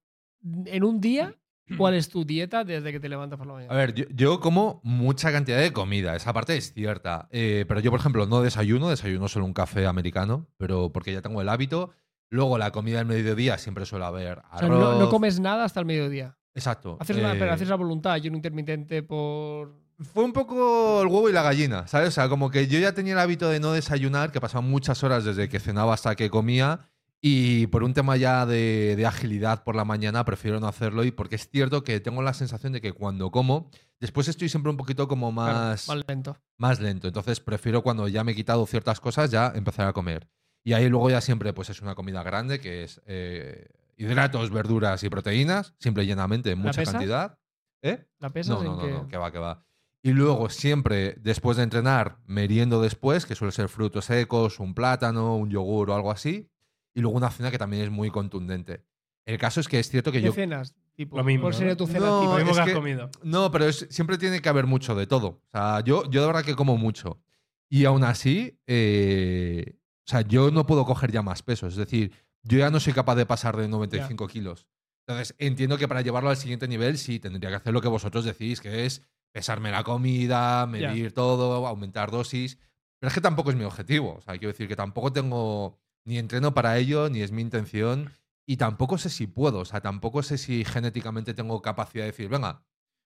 [0.65, 1.35] en un día,
[1.77, 3.73] ¿cuál es tu dieta desde que te levantas por la A mañana?
[3.75, 7.27] ver, yo, yo como mucha cantidad de comida, esa parte es cierta.
[7.31, 11.21] Eh, pero yo, por ejemplo, no desayuno, desayuno solo un café americano, pero porque ya
[11.21, 11.91] tengo el hábito.
[12.29, 14.79] Luego, la comida del mediodía siempre suele haber O sea, arroz.
[14.79, 16.37] no, no comes nada hasta el mediodía.
[16.55, 16.97] Exacto.
[16.99, 19.80] Haces, la, Eh, pero haces la voluntad, yo un intermitente por.
[20.13, 22.09] Fue un poco el huevo y la gallina, ¿sabes?
[22.09, 25.03] O sea, como que yo ya tenía el hábito de no desayunar, que pasaban muchas
[25.03, 26.79] horas desde que cenaba hasta que comía,
[27.21, 31.11] y por un tema ya de, de agilidad por la mañana prefiero no hacerlo, y
[31.11, 34.77] porque es cierto que tengo la sensación de que cuando como, después estoy siempre un
[34.77, 36.37] poquito como más, Más lento.
[36.57, 40.27] más lento, entonces prefiero cuando ya me he quitado ciertas cosas ya empezar a comer.
[40.63, 45.03] Y ahí luego ya siempre pues es una comida grande, que es eh, hidratos, verduras
[45.03, 46.93] y proteínas, simple y llanamente, en ¿La mucha pesas?
[46.95, 47.37] cantidad.
[47.83, 48.05] ¿Eh?
[48.19, 48.91] ¿La pesas No, no, no, qué?
[48.91, 49.63] no, que va, que va.
[50.03, 55.35] Y luego siempre, después de entrenar, meriendo después, que suele ser frutos secos, un plátano,
[55.37, 56.49] un yogur o algo así.
[56.93, 58.83] Y luego una cena que también es muy contundente.
[59.25, 60.33] El caso es que es cierto que ¿Qué yo...
[60.33, 60.75] cenas?
[60.95, 61.77] Tipo, Lo mismo, ¿Cuál sería ¿no?
[61.77, 62.31] tu cena No, tipo?
[62.33, 63.09] Lo mismo es que has que- comido.
[63.23, 65.27] No, pero es- siempre tiene que haber mucho de todo.
[65.27, 67.21] O sea, yo, yo de verdad que como mucho.
[67.69, 69.75] Y aún así, eh,
[70.05, 71.67] o sea, yo no puedo coger ya más peso.
[71.67, 72.11] Es decir,
[72.43, 74.67] yo ya no soy capaz de pasar de 95 kilos.
[75.07, 78.25] Entonces, entiendo que para llevarlo al siguiente nivel, sí, tendría que hacer lo que vosotros
[78.25, 82.57] decís, que es pesarme la comida, medir todo, aumentar dosis.
[82.99, 84.15] Pero es que tampoco es mi objetivo.
[84.17, 88.11] O sea, quiero decir que tampoco tengo ni entreno para ello, ni es mi intención.
[88.45, 89.59] Y tampoco sé si puedo.
[89.59, 92.63] O sea, tampoco sé si genéticamente tengo capacidad de decir, venga,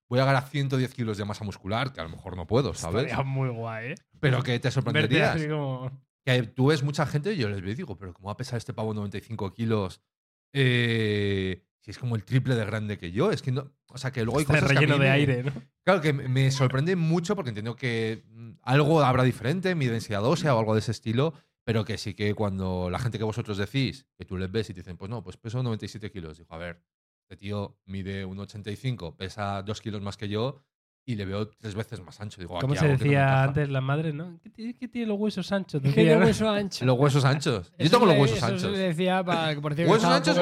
[0.09, 3.03] voy a ganar 110 kilos de masa muscular, que a lo mejor no puedo, ¿sabes?
[3.03, 3.95] Estaría muy guay, ¿eh?
[4.19, 5.45] Pero que te sorprenderías.
[5.45, 5.91] como...
[6.25, 8.37] Que tú ves mucha gente y yo les veo y digo, pero ¿cómo va a
[8.37, 10.01] pesar este pavo 95 kilos?
[10.53, 13.29] Eh, si es como el triple de grande que yo.
[13.31, 13.71] Es que no.
[13.89, 15.51] O sea, que luego hay Está cosas que a relleno mí de me- aire, ¿no?
[15.83, 20.55] Claro, que me sorprende mucho porque entiendo que mm, algo habrá diferente, mi densidad ósea
[20.55, 24.07] o algo de ese estilo, pero que sí que cuando la gente que vosotros decís,
[24.17, 26.57] que tú les ves y te dicen, pues no, pues peso 97 kilos, digo, a
[26.57, 26.81] ver,
[27.21, 30.63] este tío mide 1,85, pesa 2 kilos más que yo
[31.05, 32.41] y le veo tres veces más ancho.
[32.41, 34.39] Digo, Como aquí se decía antes las madres, ¿no?
[34.41, 35.81] ¿Qué tiene, qué tiene los huesos anchos?
[35.83, 36.25] ¿Qué Decía, de ¿no?
[36.25, 36.85] hueso ancho?
[36.85, 37.69] Los huesos anchos.
[37.69, 38.71] Yo Eso tengo los huesos eso anchos.
[38.71, 40.37] le decía para que parecía que ¿Huesos anchos.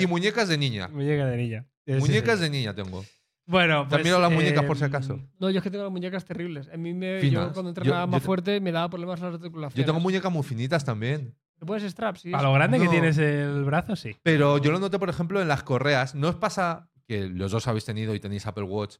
[0.00, 0.88] Y muñecas de niña.
[0.88, 1.66] Muñeca de niña.
[1.86, 2.44] Muñecas sí.
[2.44, 3.04] de niña tengo.
[3.46, 5.20] Bueno, ¿Te pues, mirado las muñecas por si eh, acaso?
[5.38, 6.68] No, yo es que tengo las muñecas terribles.
[6.72, 9.76] A mí me, yo cuando entrenaba yo más te- fuerte me daba problemas las articulaciones.
[9.76, 11.36] Yo tengo muñecas muy finitas también.
[11.58, 12.22] ¿Te pones straps?
[12.22, 12.32] Sí.
[12.34, 14.16] A lo grande que tienes el brazo, sí.
[14.22, 16.14] Pero yo lo noté, por ejemplo, en las correas.
[16.14, 18.96] ¿No os pasa que los dos habéis tenido y tenéis Apple Watch?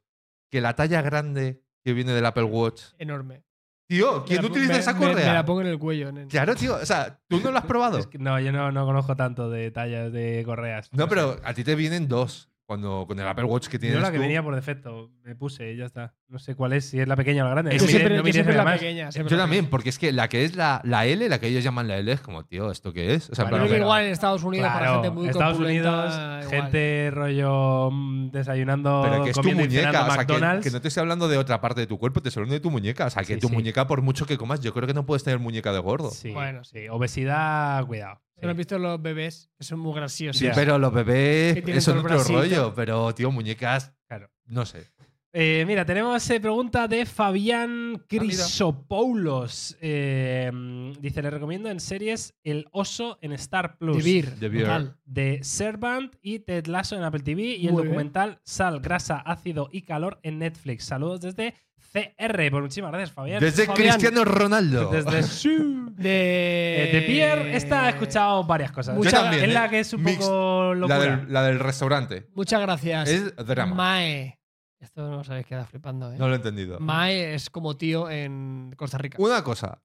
[0.51, 2.83] Que la talla grande que viene del Apple Watch.
[2.99, 3.43] Enorme.
[3.89, 5.27] Tío, ¿quién Me utiliza me- esa correa?
[5.29, 6.11] Me, la pongo en el cuello.
[6.11, 6.29] nen.
[6.29, 6.75] Claro, tío.
[6.75, 7.99] O sea, ¿tú no lo has probado?
[7.99, 10.89] Es que no, yo no, no conozco tanto de tallas de correas.
[10.93, 12.51] No, pero a ti te vienen dos.
[12.67, 14.23] Cuando, con el Apple Watch que tienes Yo la que tú.
[14.23, 16.15] venía por defecto, me puse y ya está.
[16.27, 17.77] No sé cuál es, si es la pequeña o la grande.
[17.77, 18.81] Es no Yo que miré- siempre, no yo miré siempre nada la más.
[18.81, 19.13] pequeña.
[19.13, 19.71] siempre Yo la también, pequeña.
[19.71, 22.11] porque es que la que es la, la L, la que ellos llaman la L,
[22.11, 23.31] es como, tío, ¿esto qué es?
[23.31, 26.45] O sea, que pero- igual en Estados Unidos para Claro, gente muy Estados Unidos, igual.
[26.51, 30.65] gente rollo mm, desayunando, Pero que es tu comiendo muñeca, o sea, que, McDonald's.
[30.65, 32.61] que no te estoy hablando de otra parte de tu cuerpo, te estoy hablando de
[32.61, 33.07] tu muñeca.
[33.07, 33.55] O sea, que Sí, tu sí.
[33.55, 36.11] muñeca, por mucho que comas, yo creo que no puedes tener muñeca de gordo.
[36.11, 36.65] Sí, Bueno.
[36.65, 36.89] sí.
[36.89, 38.21] Obesidad, cuidado.
[38.39, 39.51] ¿Se lo has visto los bebés?
[39.59, 40.39] Que son muy graciosos.
[40.39, 42.39] Sí, pero los bebés, es otro bracito.
[42.39, 42.75] rollo.
[42.75, 44.31] Pero, tío, muñecas, Claro.
[44.45, 44.91] no sé.
[45.39, 48.05] Eh, mira, tenemos eh, pregunta de Fabián Ah.
[48.09, 49.77] Crisopoulos.
[49.83, 50.51] Eh,
[50.99, 54.03] dice, le recomiendo en series El Oso en Star Plus.
[54.03, 54.95] De Beer.
[55.05, 57.77] De Servant y Ted Lasso en Apple TV y el bien.
[57.77, 60.85] documental Sal, Grasa, Ácido y Calor en Netflix.
[60.85, 61.53] Saludos desde
[61.93, 62.51] CR.
[62.51, 63.41] Pues muchísimas gracias, Fabián.
[63.41, 63.89] Desde Fabián.
[63.99, 64.91] Cristiano Ronaldo.
[64.91, 66.89] Desde su- De...
[66.89, 68.97] Eh, de Pierre, esta he escuchado varias cosas.
[68.97, 69.53] Mucha- Yo también, Es ¿eh?
[69.53, 70.99] la que es un poco la, locura.
[71.19, 72.27] del, la del restaurante.
[72.35, 73.09] Muchas gracias.
[73.11, 73.75] Es drama.
[73.75, 74.36] Mae.
[74.81, 76.17] Esto no sabéis queda flipando, ¿eh?
[76.19, 76.79] No lo he entendido.
[76.81, 79.17] Mae es como tío en Costa Rica.
[79.21, 79.83] Una cosa.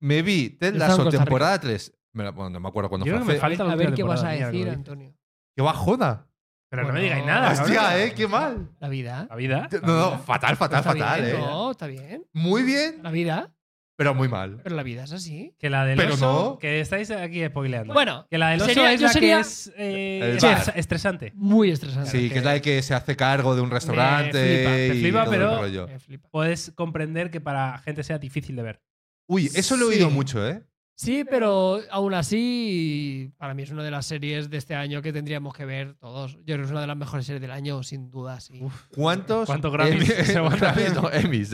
[0.00, 1.92] Me vi Ted Lasso temporada 3.
[2.14, 3.20] Me la- bueno, no me acuerdo cuándo Yo fue.
[3.20, 5.14] que me hace- falta la a ver última qué vas a temporada, decir, mira, Antonio.
[5.56, 6.26] ¡Qué bajona!
[6.70, 7.52] Pero no me digáis nada.
[7.52, 8.02] Hostia.
[8.02, 8.14] ¿eh?
[8.14, 8.70] ¡Qué mal!
[8.80, 9.26] La vida.
[9.28, 9.68] ¿La vida?
[9.82, 11.38] No, no, fatal, fatal, Está fatal, bien, ¿eh?
[11.38, 12.26] No, está bien.
[12.32, 13.54] Muy bien, La vida.
[14.02, 14.60] Pero muy mal.
[14.62, 15.54] Pero la vida es así.
[15.58, 16.58] Que la del Pero oso, no.
[16.58, 17.94] que estáis aquí spoileando.
[17.94, 20.72] Bueno, que la del oso sería- es la sería- que es eh, El estres- bar.
[20.76, 21.32] estresante.
[21.34, 22.10] muy estresante.
[22.10, 24.64] Sí, que es la de que se hace cargo de un restaurante.
[24.64, 25.86] flipa, me flipa, todo el pero- rollo.
[25.88, 26.28] Me flipa.
[26.30, 28.82] Puedes comprender que para gente sea difícil de ver.
[29.28, 29.98] Uy, eso lo he Sí.
[30.00, 30.62] oído mucho, ¿eh?
[30.94, 35.12] Sí, pero aún así, para mí es una de las series de este año que
[35.12, 36.34] tendríamos que ver todos.
[36.36, 38.60] Yo creo que es una de las mejores series del año, sin duda, sí.
[38.94, 39.46] ¿Cuántos?
[39.46, 41.50] ¿Cuántos Grammys Emmy- se van a- no, Emmys,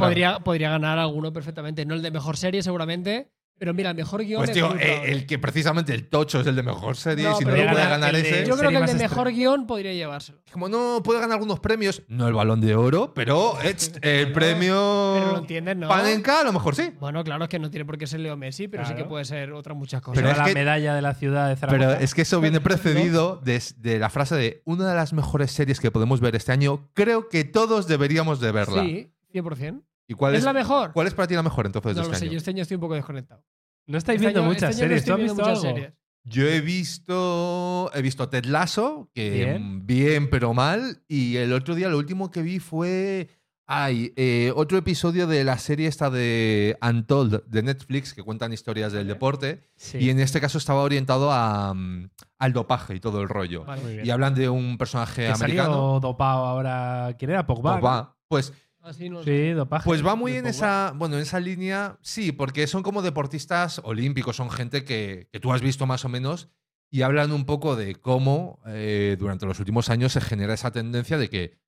[0.00, 1.84] podría, podría ganar alguno perfectamente.
[1.86, 3.30] No el de mejor serie, seguramente.
[3.58, 4.38] Pero mira, el mejor guion.
[4.38, 7.36] Pues es tío, eh, el que precisamente el tocho es el de mejor serie, No,
[7.36, 8.46] si no lo puede gana ganar ese.
[8.46, 10.38] Yo creo que el de estre- mejor guion podría llevárselo.
[10.52, 15.14] Como no puede ganar algunos premios, no el balón de oro, pero es el premio.
[15.18, 15.88] Pero lo entiendes, ¿no?
[15.88, 16.92] Panenka, a lo mejor sí.
[17.00, 19.24] Bueno, claro, es que no tiene por qué ser Leo Messi, pero sí que puede
[19.24, 20.14] ser otras muchas cosas.
[20.16, 21.88] Pero Pero es la que- medalla de la ciudad de Zaragoza.
[21.88, 25.50] Pero es que eso viene precedido de, de la frase de una de las mejores
[25.50, 26.88] series que podemos ver este año.
[26.94, 28.82] Creo que todos deberíamos de verla.
[28.84, 29.82] Sí, 100%.
[30.08, 30.92] ¿Y cuál ¿Es es, la mejor?
[30.92, 32.32] cuál es para ti la mejor entonces de No lo este sé, año?
[32.32, 33.44] yo este año estoy un poco desconectado.
[33.86, 35.04] no estáis Este viendo año- muchas este no series.
[35.04, 35.76] ¿Tú estoy has viendo visto muchas algo?
[35.76, 35.98] series.
[36.24, 39.86] Yo he visto he visto Ted Lasso, que Bien.
[39.86, 40.30] bien.
[40.30, 41.02] pero mal.
[41.08, 43.28] Y el otro día lo último que vi fue
[43.70, 48.92] ay, eh, otro episodio de la serie esta de Untold de Netflix que cuentan historias
[48.92, 49.68] del deporte.
[49.76, 49.98] Sí.
[49.98, 53.64] Y en este caso estaba orientado a, mm, al dopaje y todo el rollo.
[53.66, 54.02] Vale.
[54.04, 55.68] Y hablan de un personaje Que americano.
[55.70, 57.14] salió dopado ahora.
[57.18, 57.46] ¿Quién era?
[57.46, 57.74] Pogba.
[57.74, 57.80] ¿no?
[57.80, 58.16] Pogba.
[58.26, 58.52] Pues
[58.88, 59.48] Así no sé.
[59.48, 59.84] Sí, dopaje.
[59.84, 64.36] Pues va muy en esa, bueno, en esa línea, sí, porque son como deportistas olímpicos,
[64.36, 66.48] son gente que, que tú has visto más o menos
[66.90, 71.18] y hablan un poco de cómo eh, durante los últimos años se genera esa tendencia
[71.18, 71.58] de que,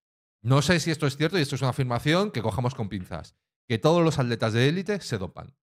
[0.42, 3.36] no sé si esto es cierto y esto es una afirmación que cojamos con pinzas,
[3.68, 5.54] que todos los atletas de élite se dopan.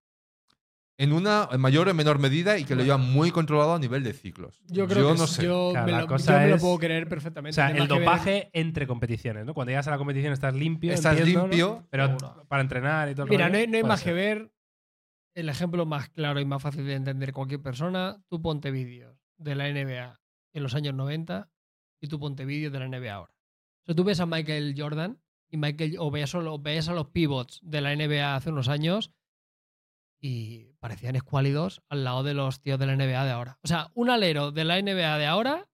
[0.99, 4.03] En una en mayor o menor medida y que lo llevan muy controlado a nivel
[4.03, 4.59] de ciclos.
[4.67, 5.43] Yo creo que no sé.
[5.43, 7.53] yo, Claro, me, la lo, cosa yo me lo es- puedo creer O perfectamente.
[7.53, 9.53] sea, Tiene el dopaje entre competiciones, ¿no?
[9.53, 10.91] Cuando llegas a la competición estás limpio.
[10.93, 11.47] Estás entiendo, ¿no?
[11.49, 11.87] limpio.
[11.91, 12.45] Pero Seguro.
[12.47, 14.09] para entrenar y todo Mira, rollo, no hay, no hay más ser.
[14.09, 14.51] que ver.
[15.35, 18.17] El ejemplo más claro y más fácil de entender cualquier persona.
[18.27, 20.19] Tú ponte vídeos de la NBA
[20.53, 21.51] en los años 90
[22.01, 23.33] y tú ponte vídeos de la NBA ahora.
[23.83, 25.19] O sea, tú ves a Michael Jordan
[25.51, 28.67] y Michael, o ves, a los- ves a los pivots de la NBA hace unos
[28.67, 29.11] años
[30.19, 33.59] y parecían escuálidos al lado de los tíos de la NBA de ahora.
[33.63, 35.67] O sea, un alero de la NBA de ahora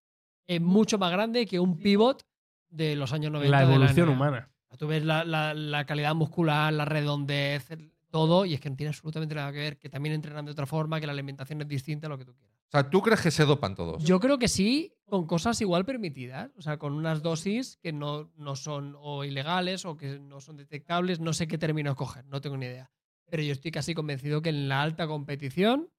[0.47, 2.23] es mucho más grande que un pivot
[2.69, 3.51] de los años 90.
[3.51, 4.15] La de evolución NBA.
[4.15, 4.49] humana.
[4.77, 7.67] Tú ves la, la- la calidad muscular, la redondez,
[8.09, 10.65] todo, y es que no tiene absolutamente nada que ver, que también entrenan de otra
[10.65, 12.53] forma, que la alimentación es distinta, lo que tú quieras.
[12.67, 14.03] O sea, ¿tú crees que se dopan todos?
[14.03, 18.31] Yo creo que sí, con cosas igual permitidas, o sea, con unas dosis que no,
[18.35, 22.41] no son o ilegales o que no son detectables, no sé qué término escoger, no
[22.41, 22.91] tengo ni idea.
[23.33, 25.89] Pero yo estoy casi convencido que en la alta competición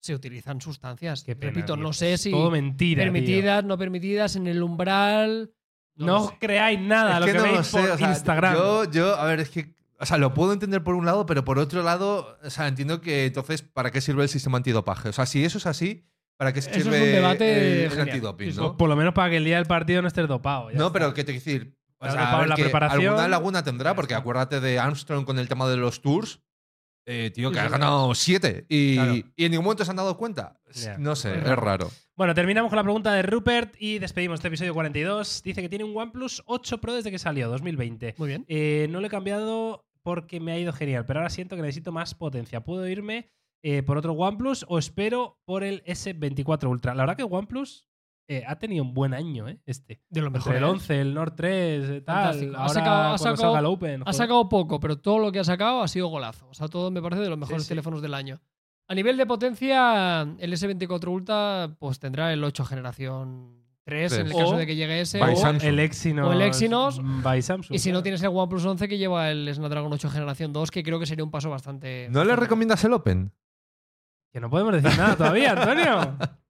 [0.00, 1.22] se utilizan sustancias.
[1.22, 1.82] Qué pena, Repito, tío.
[1.84, 3.04] no sé si Todo mentira.
[3.04, 3.12] tío.
[3.12, 5.52] permitidas, no permitidas, en el umbral.
[5.94, 8.54] No, os creáis nada Es lo que, no veis lo sé, por o sea, Instagram.
[8.56, 9.72] Yo, yo, a ver, es que.
[10.00, 13.00] O sea, lo puedo entender por un lado, pero por otro lado, o sea, entiendo
[13.00, 15.10] que entonces, ¿para qué sirve el sistema antidopaje?
[15.10, 18.56] O sea, si eso es así, ¿para qué Eso es un sirve debate el, antidoping,
[18.56, 18.76] no?
[18.76, 20.72] Por lo menos para que el día del partido no estés dopado.
[20.72, 20.92] ya No, está.
[20.98, 21.81] pero ¿qué te quiero decir?
[22.02, 23.06] O Te has sea, a dopado ver, en la que preparación.
[23.06, 26.40] Alguna laguna tendrá, porque acuérdate de Armstrong con el tema de los tours.
[27.06, 28.64] eh, tío, que sí, ha ganado siete.
[28.68, 29.14] Y, Claro.
[29.14, 30.60] y en ningún momento se han dado cuenta.
[30.98, 31.90] No sé, Es es raro.
[32.16, 35.42] Bueno, terminamos con la pregunta de Rupert y despedimos este episodio 42.
[35.42, 38.14] Dice que tiene un OnePlus 8 Pro desde que salió, 2020.
[38.18, 38.44] Muy bien.
[38.48, 41.90] Eh, no lo he cambiado porque me ha ido genial, pero ahora siento que necesito
[41.92, 42.62] más potencia.
[42.64, 43.30] ¿Puedo irme
[43.64, 46.94] eh, por otro OnePlus o espero por el S24 Ultra?
[46.94, 47.84] La verdad que OnePlus
[48.28, 49.58] eh, ha tenido un buen año, ¿eh?
[49.66, 50.00] Este.
[50.08, 50.52] De lo mejor.
[50.54, 52.16] Entre el 11, el Nord 3, eh, tal.
[52.54, 54.02] Ha Ahora sacado- ha sacado- el Open.
[54.06, 56.46] Ha sacado poco, pero todo lo que ha sacado ha sido golazo.
[56.48, 57.68] O sea, todo me parece de los mejores sí.
[57.68, 58.40] teléfonos del año.
[58.88, 64.32] A nivel de potencia, el S24 Ultra pues tendrá el 8 generación 3 en el
[64.32, 65.18] caso O- de que llegue ese.
[65.18, 65.68] By o- Samsung.
[65.68, 66.28] el Exynos.
[66.28, 67.00] O el Exynos.
[67.22, 67.74] By Samsung.
[67.74, 70.82] y si no tienes el OnePlus 11 que lleva el Snapdragon 8 generación 2, que
[70.82, 72.08] creo que sería un paso bastante.
[72.10, 73.32] ¿No le recomiendas el Open?
[74.32, 76.16] Que no podemos decir nada todavía, Antonio.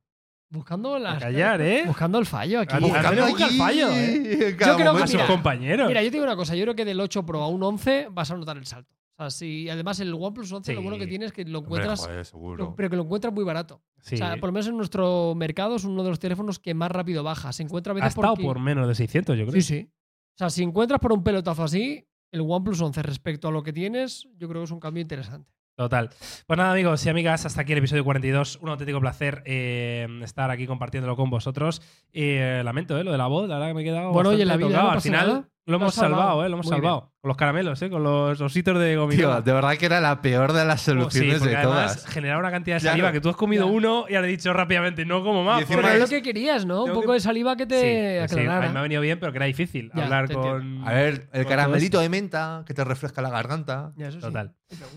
[0.52, 1.18] Buscando las.
[1.22, 1.84] callar, ¿eh?
[1.86, 2.74] Buscando el fallo aquí.
[2.74, 4.56] Ah, Antonio busca el fallo, ¿eh?
[4.58, 5.88] Yo creo que A sus mira, compañeros.
[5.88, 8.08] Mira, yo te digo una cosa, yo creo que del 8 Pro a un 11
[8.10, 8.94] vas a notar el salto.
[9.16, 10.82] O sea, si además el OnePlus 11 lo Sí.
[10.84, 12.74] bueno que tiene es que lo Hombre, encuentras, joder, lo- seguro.
[12.76, 13.82] pero que lo encuentras muy barato.
[14.00, 14.16] Sí.
[14.16, 16.90] O sea, por lo menos en nuestro mercado es uno de los teléfonos que más
[16.90, 17.52] rápido baja.
[17.52, 19.60] Se encuentra a ha veces porque- por menos de 600, yo creo.
[19.60, 19.90] Sí, sí.
[20.34, 23.72] O sea, si encuentras por un pelotazo así, el OnePlus 11 respecto a lo que
[23.72, 25.50] tienes, yo creo que es un cambio interesante.
[25.74, 26.10] Total.
[26.46, 28.58] Pues nada, amigos y amigas, hasta aquí el episodio 42.
[28.60, 31.80] Un auténtico placer eh, estar aquí compartiéndolo con vosotros.
[32.12, 33.04] Eh, lamento, ¿eh?
[33.04, 34.12] Lo de la voz, la verdad que me he quedado.
[34.12, 35.48] Bueno, oye, la vida, no Al final nada.
[35.66, 36.44] Lo hemos salvado, salvado.
[36.44, 36.48] ¿eh?
[36.48, 37.12] Lo hemos Muy salvado.
[37.22, 37.88] Con los caramelos, ¿eh?
[37.88, 39.16] Con los ositos de gomina.
[39.16, 41.92] Tío, de verdad que era la peor de las Oh, sí, soluciones porque de además
[41.94, 42.06] todas.
[42.12, 42.92] generaba una cantidad de Claro.
[42.94, 45.64] saliva que tú has comido uno y ahora he dicho rápidamente, no como más.
[45.68, 46.82] Pero es lo que querías, ¿no?
[46.82, 48.66] Un poco que- de saliva que Sí, te pues sí, a aclarara.
[48.66, 50.82] mí me ha venido bien, pero que era difícil Ya, hablar con.
[50.84, 53.92] A ver, el caramelito de menta que te refresca la garganta.
[53.96, 54.26] Ya, eso sí.
[54.26, 54.56] Total.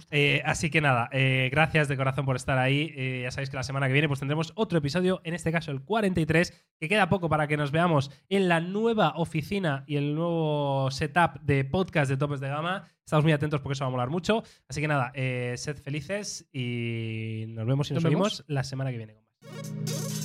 [0.10, 2.92] Eh, así que nada, eh, gracias de corazón por estar ahí.
[2.96, 5.70] Eh, ya sabéis que la semana que viene pues tendremos otro episodio, en este caso
[5.72, 10.16] el 43, que queda poco para que nos veamos en la nueva oficina y el
[10.16, 10.55] nuevo
[10.92, 12.88] setup de podcast de Topes de Gama.
[13.06, 14.44] Estamos muy atentos porque eso va a molar mucho.
[14.68, 18.44] Así que nada, eh, sed felices y nos vemos y nos, Nos vemos.
[18.48, 20.25] la semana que viene con más.